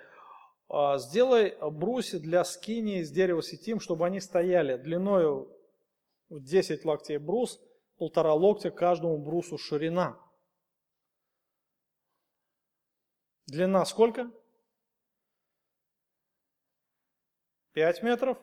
[0.68, 5.48] а, сделай бруси для скини из дерева сетим, чтобы они стояли длиной
[6.28, 7.60] в 10 локтей брус,
[7.96, 10.18] полтора локтя каждому брусу ширина.
[13.46, 14.30] Длина сколько?
[17.72, 18.38] 5 метров.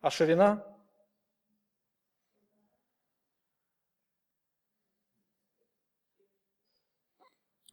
[0.00, 0.64] А ширина?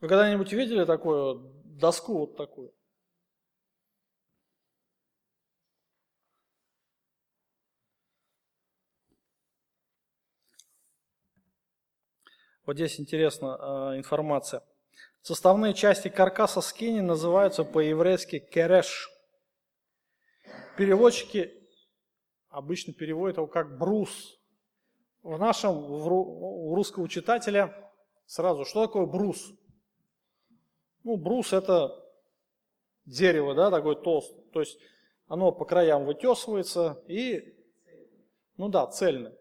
[0.01, 2.73] Вы когда-нибудь видели такую доску вот такую?
[12.65, 14.63] Вот здесь интересна э, информация.
[15.21, 19.09] Составные части каркаса скини называются по-еврейски кереш.
[20.77, 21.51] Переводчики
[22.49, 24.39] обычно переводят его как брус.
[25.23, 27.91] В нашем, в, у русского читателя
[28.25, 29.53] сразу, что такое брус?
[31.03, 32.01] Ну, брус это
[33.05, 34.41] дерево, да, такой толстый.
[34.51, 34.77] То есть
[35.27, 37.57] оно по краям вытесывается и,
[38.55, 39.37] ну да, цельное.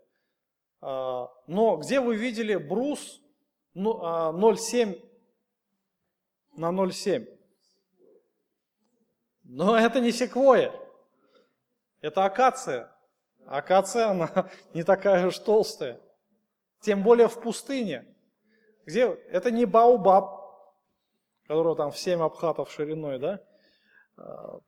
[0.83, 3.21] А, но где вы видели брус
[3.75, 4.33] 0,7 ну, а,
[6.57, 7.39] на 0,7?
[9.45, 10.75] Но это не секвоя,
[12.01, 12.93] это акация.
[13.47, 16.01] Акация, она не такая уж толстая.
[16.81, 18.05] Тем более в пустыне.
[18.85, 19.07] Где?
[19.31, 20.41] Это не баубаб,
[21.47, 23.41] которого там в 7 обхатов шириной, да?
[24.17, 24.59] А,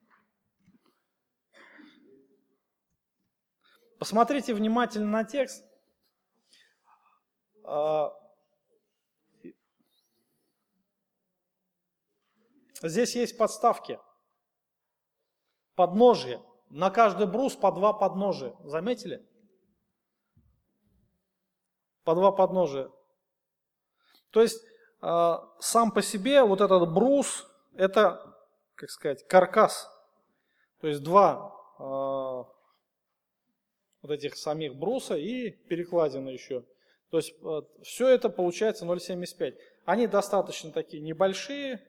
[3.98, 5.64] посмотрите внимательно на текст.
[7.64, 8.12] А,
[12.82, 13.98] здесь есть подставки,
[15.74, 16.42] подножие.
[16.68, 18.54] На каждый брус по два подножия.
[18.64, 19.26] Заметили?
[22.04, 22.90] По два подножия.
[24.30, 24.60] То есть
[25.00, 28.36] а, сам по себе вот этот брус, это,
[28.74, 29.90] как сказать, каркас.
[30.80, 32.46] То есть два а,
[34.02, 36.64] вот этих самих бруса и перекладина еще.
[37.14, 37.32] То есть
[37.84, 39.56] все это получается 0,75.
[39.84, 41.88] Они достаточно такие небольшие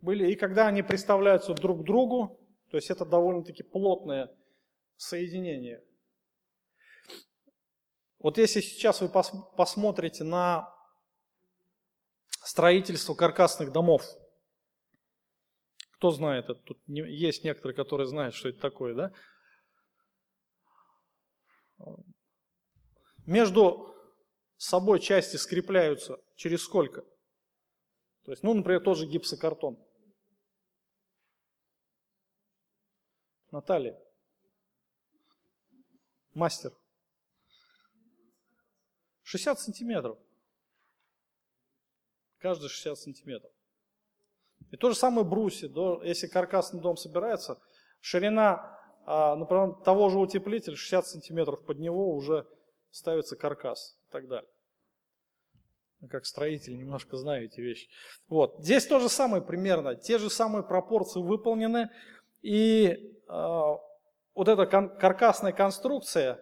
[0.00, 2.36] были, и когда они представляются друг к другу,
[2.68, 4.36] то есть это довольно-таки плотное
[4.96, 5.84] соединение.
[8.18, 10.68] Вот если сейчас вы посмотрите на
[12.42, 14.02] строительство каркасных домов.
[15.92, 16.48] Кто знает?
[16.64, 19.12] Тут есть некоторые, которые знают, что это такое, да?
[23.24, 23.94] Между
[24.58, 27.02] собой части скрепляются через сколько?
[28.24, 29.78] То есть, ну, например, тоже гипсокартон.
[33.50, 33.98] Наталья.
[36.34, 36.72] Мастер.
[39.22, 40.18] 60 сантиметров
[42.38, 43.50] каждые 60 сантиметров.
[44.70, 45.70] И то же самое брусья.
[46.02, 47.60] Если каркасный дом собирается,
[48.00, 52.46] ширина, а, например, того же утеплителя 60 сантиметров под него уже
[52.90, 54.50] ставится каркас и так далее.
[56.10, 57.88] Как строитель немножко знаю эти вещи.
[58.28, 58.56] Вот.
[58.60, 59.96] Здесь то же самое примерно.
[59.96, 61.90] Те же самые пропорции выполнены.
[62.40, 62.98] И э,
[63.28, 66.38] вот эта кон- каркасная конструкция,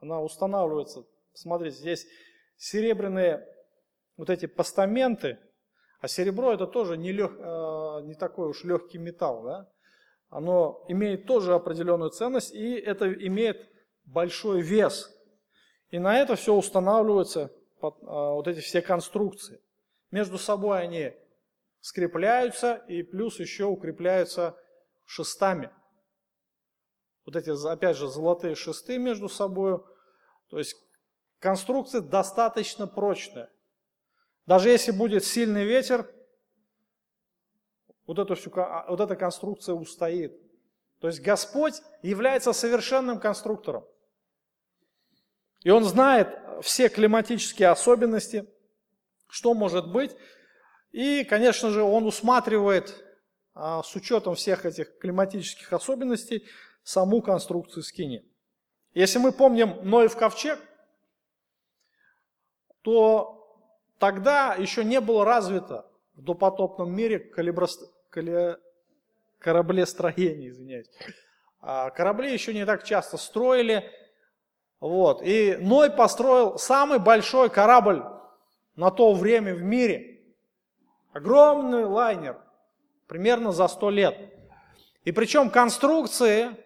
[0.00, 1.04] она устанавливается.
[1.34, 2.06] Смотрите, здесь
[2.56, 3.46] серебряные
[4.16, 5.38] вот эти постаменты,
[6.00, 9.68] а серебро это тоже не, лег, э, не такой уж легкий металл, да?
[10.30, 13.70] Оно имеет тоже определенную ценность, и это имеет
[14.06, 15.14] большой вес.
[15.92, 19.60] И на это все устанавливаются э, вот эти все конструкции.
[20.10, 21.12] Между собой они
[21.80, 24.56] скрепляются и плюс еще укрепляются
[25.04, 25.70] шестами.
[27.26, 29.80] Вот эти, опять же, золотые шесты между собой.
[30.48, 30.74] То есть
[31.38, 33.52] конструкция достаточно прочная.
[34.46, 36.10] Даже если будет сильный ветер,
[38.06, 40.32] вот, эту всю, а, вот эта конструкция устоит.
[41.00, 43.84] То есть Господь является совершенным конструктором.
[45.62, 46.28] И Он знает
[46.62, 48.46] все климатические особенности,
[49.28, 50.16] что может быть.
[50.92, 53.04] И, конечно же, Он усматривает
[53.54, 56.46] а, с учетом всех этих климатических особенностей
[56.82, 58.24] саму конструкцию скини.
[58.94, 60.58] Если мы помним Ноев ковчег,
[62.82, 63.42] то
[64.02, 65.86] Тогда еще не было развито
[66.16, 67.88] в допотопном мире калиброст...
[68.10, 68.56] кали...
[69.38, 70.90] кораблестроение, извиняюсь.
[71.60, 73.88] А корабли еще не так часто строили.
[74.82, 75.22] Вот.
[75.22, 78.02] И Ной построил самый большой корабль
[78.74, 80.20] на то время в мире.
[81.12, 82.42] Огромный лайнер,
[83.06, 84.18] примерно за сто лет.
[85.04, 86.56] И причем конструкции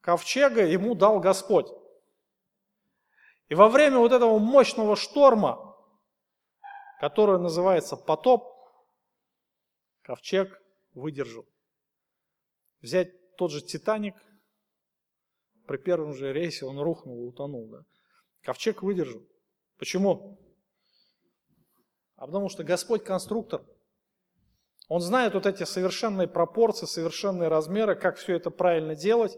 [0.00, 1.68] ковчега ему дал Господь.
[3.48, 5.76] И во время вот этого мощного шторма,
[6.98, 8.52] который называется потоп,
[10.02, 10.60] ковчег
[10.92, 11.46] выдержал.
[12.82, 14.16] Взять тот же Титаник,
[15.66, 17.68] при первом же рейсе он рухнул и утонул.
[17.68, 17.84] Да?
[18.42, 19.22] Ковчег выдержал.
[19.78, 20.38] Почему?
[22.16, 23.62] А потому что Господь конструктор.
[24.88, 29.36] Он знает вот эти совершенные пропорции, совершенные размеры, как все это правильно делать.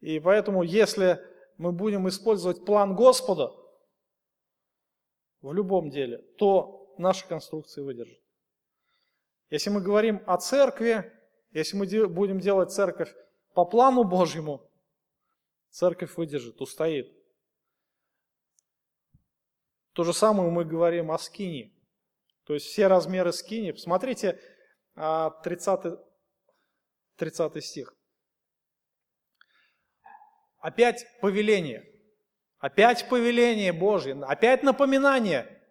[0.00, 1.20] И поэтому, если
[1.58, 3.52] мы будем использовать план Господа
[5.42, 8.20] в любом деле, то наша конструкция выдержит.
[9.50, 11.12] Если мы говорим о церкви,
[11.50, 13.12] если мы будем делать церковь
[13.52, 14.69] по плану Божьему,
[15.70, 17.10] церковь выдержит, устоит.
[19.92, 21.72] То же самое мы говорим о скине.
[22.44, 23.72] То есть все размеры скини.
[23.72, 24.40] Посмотрите
[24.94, 25.98] 30,
[27.16, 27.94] 30 стих.
[30.58, 31.86] Опять повеление.
[32.58, 34.14] Опять повеление Божье.
[34.24, 35.62] Опять напоминание.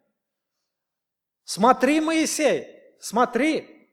[1.44, 2.68] Смотри, Моисей,
[3.00, 3.90] смотри.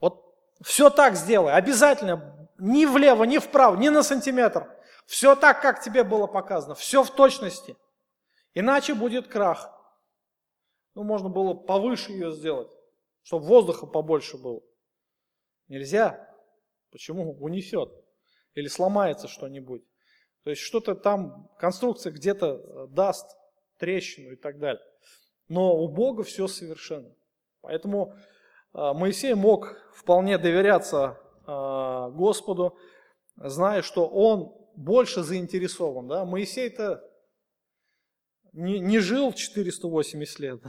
[0.00, 0.22] Вот
[0.62, 4.68] все так сделай, обязательно, ни влево, ни вправо, ни на сантиметр.
[5.06, 7.76] Все так, как тебе было показано, все в точности.
[8.54, 9.70] Иначе будет крах.
[10.94, 12.68] Ну, можно было повыше ее сделать,
[13.22, 14.60] чтобы воздуха побольше было.
[15.68, 16.28] Нельзя.
[16.90, 17.32] Почему?
[17.40, 17.90] Унесет.
[18.54, 19.84] Или сломается что-нибудь.
[20.42, 23.36] То есть что-то там, конструкция где-то э, даст
[23.76, 24.82] трещину и так далее.
[25.48, 27.14] Но у Бога все совершенно.
[27.60, 32.76] Поэтому э, Моисей мог вполне доверяться Господу,
[33.36, 36.08] зная, что он больше заинтересован.
[36.08, 36.24] Да?
[36.24, 37.02] Моисей-то
[38.52, 40.60] не, не жил 480 лет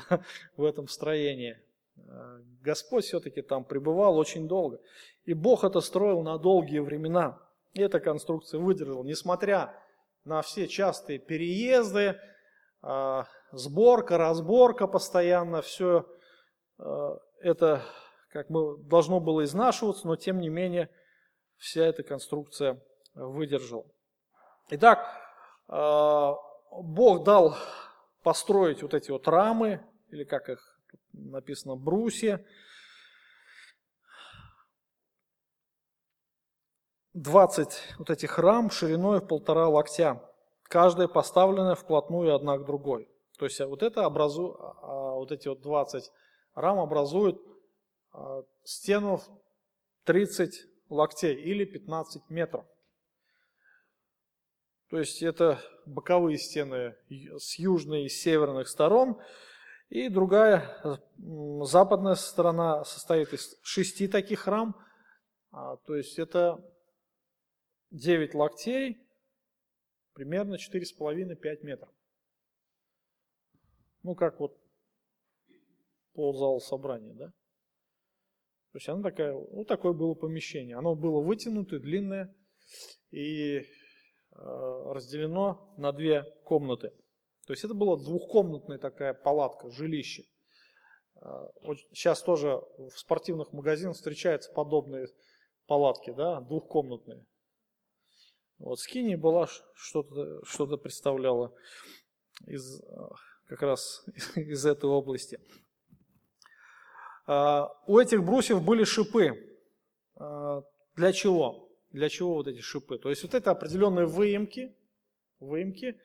[0.58, 1.58] в этом строении.
[2.62, 4.80] Господь все-таки там пребывал очень долго.
[5.26, 7.40] И Бог это строил на долгие времена.
[7.74, 9.76] И эта конструкция выдержала, несмотря
[10.24, 12.20] на все частые переезды,
[12.82, 16.06] а, сборка, разборка постоянно, все
[17.42, 17.84] это
[18.30, 20.90] как бы должно было изнашиваться, но тем не менее
[21.58, 22.82] вся эта конструкция
[23.14, 23.86] выдержала.
[24.70, 25.00] Итак,
[25.68, 26.36] а,
[26.72, 27.56] Бог дал
[28.24, 30.80] построить вот эти вот рамы, или как их
[31.14, 32.46] написано, брусья,
[37.14, 40.24] 20 вот этих рам шириной в полтора локтя,
[40.64, 43.10] каждая поставленная вплотную одна к другой.
[43.38, 46.12] То есть вот это образу, а, вот эти вот 20
[46.54, 47.59] рам образуют а,
[48.64, 49.22] стену
[50.06, 52.66] 30 локтей или 15 метров.
[54.90, 56.96] То есть это боковые стены
[57.38, 59.22] с южной и северных сторон.
[59.90, 64.76] И другая, западная сторона состоит из шести таких рам.
[65.52, 66.64] А, то есть это
[67.92, 69.08] 9 локтей,
[70.14, 71.90] примерно 4,5-5 метров.
[74.04, 74.60] Ну, как вот
[76.14, 77.32] по залу собрания, да?
[78.80, 80.78] Есть она такая, вот такое было помещение.
[80.78, 82.34] Оно было вытянутое, длинное
[83.12, 83.64] и э,
[84.32, 86.92] разделено на две комнаты.
[87.46, 90.24] То есть это была двухкомнатная такая палатка, жилище.
[91.16, 91.48] Э,
[91.92, 95.08] сейчас тоже в спортивных магазинах встречаются подобные
[95.68, 97.26] палатки, да, двухкомнатные.
[98.60, 101.54] Вот скини была что-то что представляла
[102.48, 102.86] из, э,
[103.48, 104.06] как раз
[104.38, 105.38] из этой области.
[107.32, 109.56] А, у этих брусьев были шипы.
[110.16, 110.64] А,
[110.96, 111.70] для чего?
[111.92, 112.98] Для чего вот эти шипы?
[112.98, 114.76] То есть вот это определенные выемки,
[115.40, 116.02] выемки,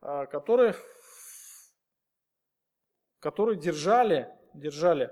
[0.00, 0.76] а, которые,
[3.18, 5.10] которые держали, держали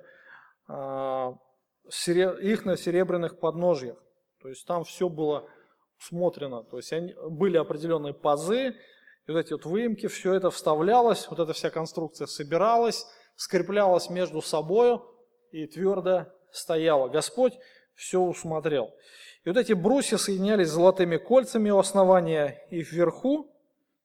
[0.68, 4.01] их на серебряных подножьях.
[4.40, 5.51] То есть там все было
[5.99, 6.62] смотрено.
[6.62, 8.76] То есть они, были определенные пазы,
[9.26, 14.40] и вот эти вот выемки, все это вставлялось, вот эта вся конструкция собиралась, скреплялась между
[14.40, 15.01] собой,
[15.53, 17.09] и твердо стояла.
[17.09, 17.59] Господь
[17.94, 18.94] все усмотрел.
[19.44, 23.50] И вот эти брусья соединялись золотыми кольцами у основания и вверху,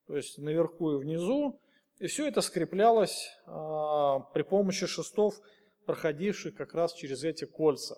[0.08, 1.60] то есть наверху и внизу,
[2.00, 5.36] и все это скреплялось а, при помощи шестов,
[5.86, 7.98] проходивших как раз через эти кольца.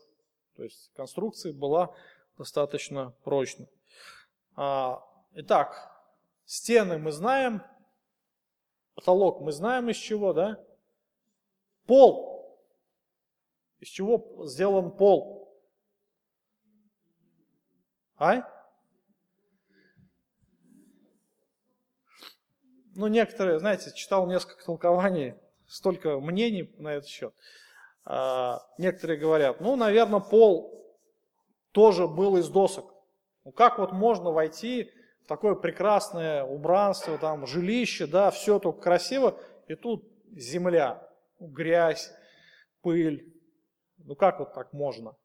[0.56, 1.94] То есть конструкция была
[2.38, 3.68] достаточно прочной.
[4.56, 5.92] А, итак,
[6.46, 7.64] стены мы знаем,
[8.96, 10.60] потолок мы знаем из чего, да?
[11.86, 12.39] Пол
[13.80, 15.58] из чего сделан пол?
[18.18, 18.44] А?
[22.96, 25.36] Ну, некоторые, знаете, читал несколько толкований,
[25.68, 27.34] столько мнений на этот счет.
[28.04, 30.98] А, некоторые говорят, ну, наверное, пол
[31.72, 32.94] тоже был из досок.
[33.46, 34.92] Ну, как вот можно войти
[35.24, 41.08] в такое прекрасное убранство, там, жилище, да, все только красиво, и тут земля,
[41.40, 42.12] грязь,
[42.82, 43.39] пыль,
[44.06, 45.16] ну как вот так можно?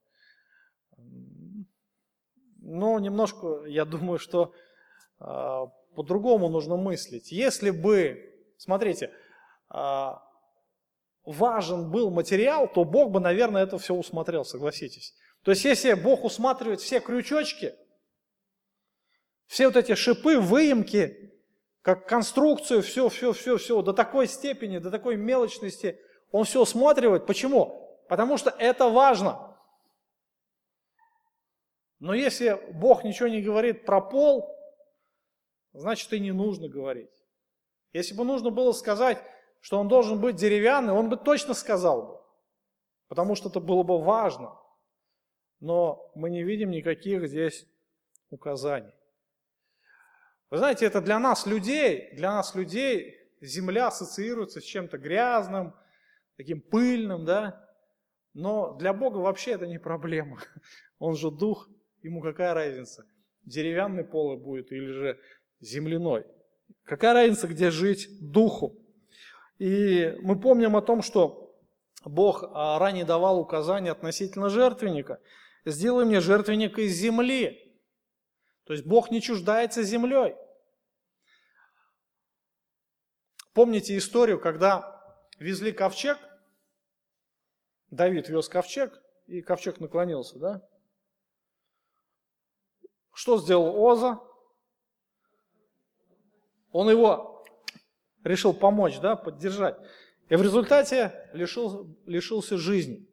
[2.59, 4.55] Ну, немножко, я думаю, что
[5.21, 5.61] э,
[5.95, 7.31] по-другому нужно мыслить.
[7.33, 9.13] Если бы, смотрите,
[9.73, 10.11] э,
[11.25, 15.15] важен был материал, то Бог бы, наверное, это все усмотрел, согласитесь.
[15.43, 17.75] То есть, если Бог усматривает все крючочки,
[19.47, 21.33] все вот эти шипы, выемки,
[21.83, 26.01] как конструкцию, все, все, все, все, до такой степени, до такой мелочности,
[26.31, 27.27] Он все усматривает.
[27.27, 27.84] Почему?
[28.09, 29.57] Потому что это важно.
[31.99, 34.55] Но если Бог ничего не говорит про пол,
[35.73, 37.11] значит и не нужно говорить.
[37.93, 39.23] Если бы нужно было сказать,
[39.61, 42.21] что он должен быть деревянный, он бы точно сказал бы.
[43.09, 44.59] Потому что это было бы важно.
[45.61, 47.67] Но мы не видим никаких здесь
[48.31, 48.93] указаний.
[50.51, 55.75] Вы знаете, это для нас людей, для нас людей земля ассоциируется с чем-то грязным,
[56.37, 57.64] таким пыльным, да?
[58.35, 60.41] Но для Бога вообще это не проблема.
[60.99, 61.69] Он же дух,
[62.03, 63.07] ему какая разница,
[63.45, 65.21] деревянный пол будет или же
[65.61, 66.27] земляной.
[66.83, 68.77] Какая разница, где жить духу?
[69.59, 71.57] И мы помним о том, что
[72.05, 75.21] Бог а, ранее давал указания относительно жертвенника.
[75.65, 77.61] Сделай мне жертвенник из земли.
[78.65, 80.35] То есть Бог не чуждается землей.
[83.53, 85.01] Помните историю, когда
[85.39, 86.19] везли ковчег–
[87.95, 90.69] Давид вез ковчег, и ковчег наклонился, да?
[93.13, 94.21] Что сделал Оза?
[96.73, 97.45] Он его
[98.25, 99.77] решил помочь, да, поддержать.
[100.29, 103.09] И в результате лишил, лишился жизни.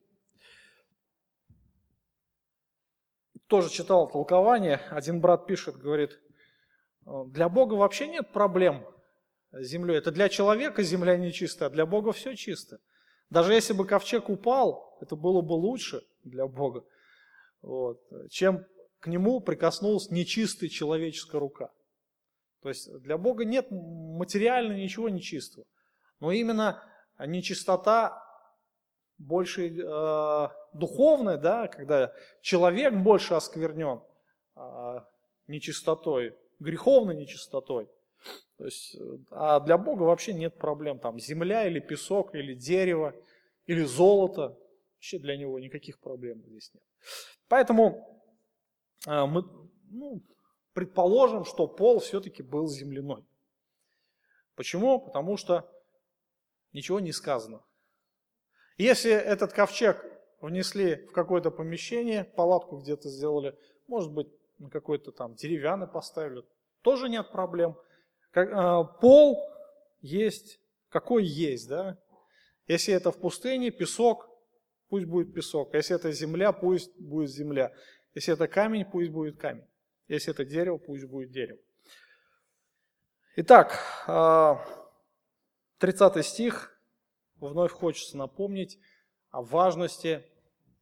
[3.46, 4.78] Тоже читал толкование.
[4.90, 6.20] Один брат пишет, говорит,
[7.28, 8.88] для Бога вообще нет проблем
[9.52, 9.98] с землей.
[9.98, 12.80] Это для человека земля нечистая, а для Бога все чисто.
[13.32, 16.86] Даже если бы ковчег упал, это было бы лучше для Бога,
[17.62, 18.66] вот, чем
[19.00, 21.72] к нему прикоснулась нечистая человеческая рука.
[22.62, 25.66] То есть для Бога нет материально ничего нечистого.
[26.20, 26.84] Но именно
[27.18, 28.22] нечистота
[29.18, 34.02] больше э, духовная, да, когда человек больше осквернен
[34.56, 35.00] э,
[35.48, 37.90] нечистотой, греховной нечистотой.
[38.58, 38.96] То есть,
[39.32, 41.00] а для Бога вообще нет проблем.
[41.00, 43.16] Там земля или песок, или дерево,
[43.66, 44.58] или золото.
[44.96, 46.84] Вообще для него никаких проблем здесь нет.
[47.48, 48.22] Поэтому
[49.08, 49.44] э, мы
[49.90, 50.22] ну,
[50.74, 53.26] предположим, что пол все-таки был земляной.
[54.56, 55.00] Почему?
[55.00, 55.70] Потому что
[56.74, 57.62] ничего не сказано.
[58.78, 60.06] Если этот ковчег
[60.40, 63.58] внесли в какое-то помещение, палатку где-то сделали,
[63.88, 64.28] может быть,
[64.60, 66.44] на какой-то там деревянный поставили,
[66.82, 67.78] тоже нет проблем.
[68.34, 69.44] Э, пол
[70.02, 70.60] есть,
[70.90, 71.98] какой есть, да?
[72.68, 74.30] Если это в пустыне, песок,
[74.90, 75.74] пусть будет песок.
[75.74, 77.74] Если это земля, пусть будет земля.
[78.14, 79.68] Если это камень, пусть будет камень.
[80.08, 81.60] Если это дерево, пусть будет дерево.
[83.38, 83.80] Итак,
[85.78, 86.78] 30 а, стих,
[87.38, 88.80] вновь хочется напомнить
[89.30, 90.26] о важности,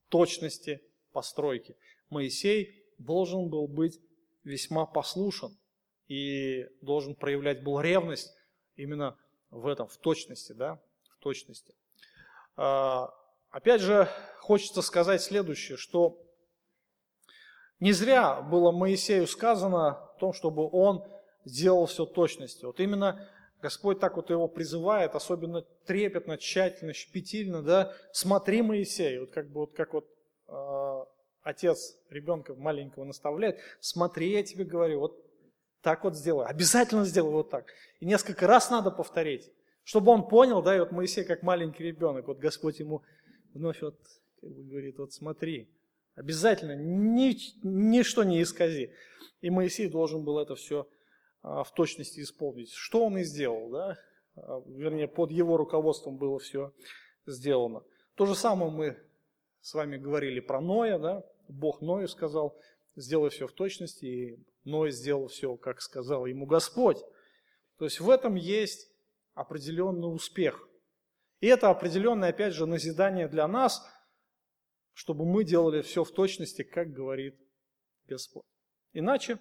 [0.10, 0.82] точности
[1.12, 1.78] постройки.
[2.10, 4.00] Моисей должен был быть
[4.43, 5.56] весьма послушен
[6.10, 8.36] и должен проявлять был ревность
[8.76, 9.16] именно
[9.51, 10.80] в этом, в точности, да,
[11.16, 11.74] в точности.
[12.57, 13.14] А,
[13.51, 16.22] опять же, хочется сказать следующее, что
[17.80, 21.05] не зря было Моисею сказано о том, чтобы он
[21.45, 22.66] сделал все точности.
[22.66, 23.30] Вот именно
[23.62, 29.62] Господь так вот его призывает, особенно трепетно, тщательно, щепетильно, да, смотри, Моисей, вот как бы
[29.62, 30.07] вот как вот
[30.47, 31.05] э,
[31.43, 35.29] отец ребенка маленького наставляет, смотри, я тебе говорю, вот
[35.82, 37.66] так вот сделай, обязательно сделай вот так.
[38.00, 39.52] И несколько раз надо повторить,
[39.84, 43.04] чтобы он понял, да, и вот Моисей как маленький ребенок, вот Господь ему
[43.54, 43.98] вновь вот
[44.42, 45.70] говорит, вот смотри,
[46.16, 48.94] обязательно, ни, ничто не искази.
[49.42, 50.88] И Моисей должен был это все
[51.42, 52.72] а, в точности исполнить.
[52.72, 53.98] Что он и сделал, да?
[54.36, 56.74] А, вернее, под его руководством было все
[57.26, 57.84] сделано.
[58.16, 58.98] То же самое мы
[59.62, 61.24] с вами говорили про Ноя, да?
[61.48, 62.58] Бог Ною сказал,
[63.00, 66.97] сделай все в точности, и Ной сделал все, как сказал ему Господь.
[67.78, 68.91] То есть в этом есть
[69.34, 70.68] определенный успех.
[71.39, 73.86] И это определенное, опять же, назидание для нас,
[74.93, 77.39] чтобы мы делали все в точности, как говорит
[78.08, 78.43] Господь.
[78.93, 79.39] Иначе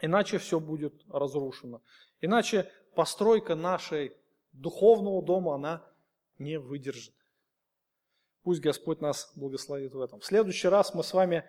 [0.00, 1.82] Иначе все будет разрушено.
[2.20, 4.12] Иначе постройка нашей
[4.52, 5.86] духовного дома, она
[6.38, 7.14] не выдержит.
[8.42, 10.20] Пусть Господь нас благословит в этом.
[10.20, 11.44] В следующий раз мы с вами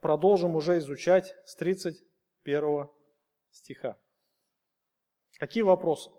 [0.00, 2.88] продолжим уже изучать с 31
[3.50, 3.98] стиха.
[5.38, 6.10] Какие вопросы?